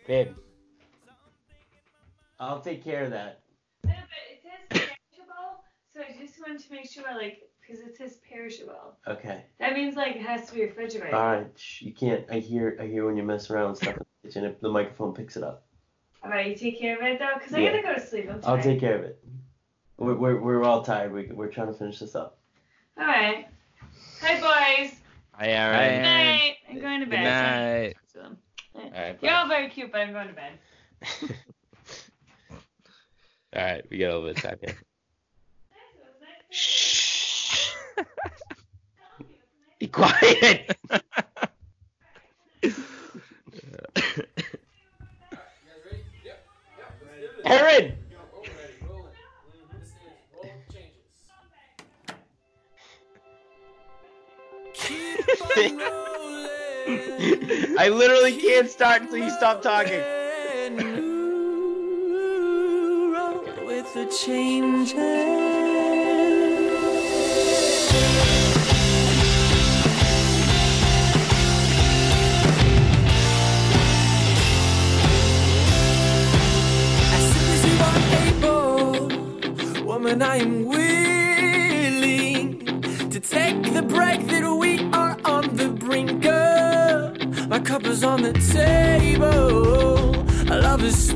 [0.09, 0.29] Babe,
[2.39, 3.41] I'll take care of that.
[3.85, 3.93] No, but
[4.31, 8.97] it says perishable, so I just wanted to make sure, like, because it says perishable.
[9.07, 9.45] Okay.
[9.59, 11.13] That means like it has to be refrigerated.
[11.13, 11.47] All right.
[11.55, 12.25] Shh, you can't.
[12.31, 12.75] I hear.
[12.81, 14.45] I hear when you mess around with stuff in the kitchen.
[14.45, 15.67] If the microphone picks it up,
[16.23, 17.73] All right, you take care of it though, because I Yeah.
[17.73, 18.31] gotta go to sleep.
[18.31, 19.23] I'm I'll take care of it.
[19.99, 21.13] We're we're, we're all tired.
[21.13, 22.39] We we're trying to finish this up.
[22.97, 23.47] All right.
[24.21, 24.95] Hi, boys.
[25.33, 25.97] Hi, Hi, Aaron.
[25.97, 26.55] Good night.
[26.67, 27.11] I'm going to bed.
[27.11, 27.95] Good bed.
[28.15, 28.33] night.
[28.79, 30.53] So, All right, You're all very cute, but I'm going to bed.
[33.55, 34.77] All right, we got a little bit of time here.
[36.49, 37.71] Shh.
[39.79, 40.77] Be quiet.
[47.45, 47.95] Aaron.
[56.89, 60.01] I literally can't start until you stop talking.
[63.65, 64.93] With the changes.
[77.13, 80.78] As soon as you are able, woman, I am willing
[88.03, 90.13] on the table,
[90.55, 91.13] love is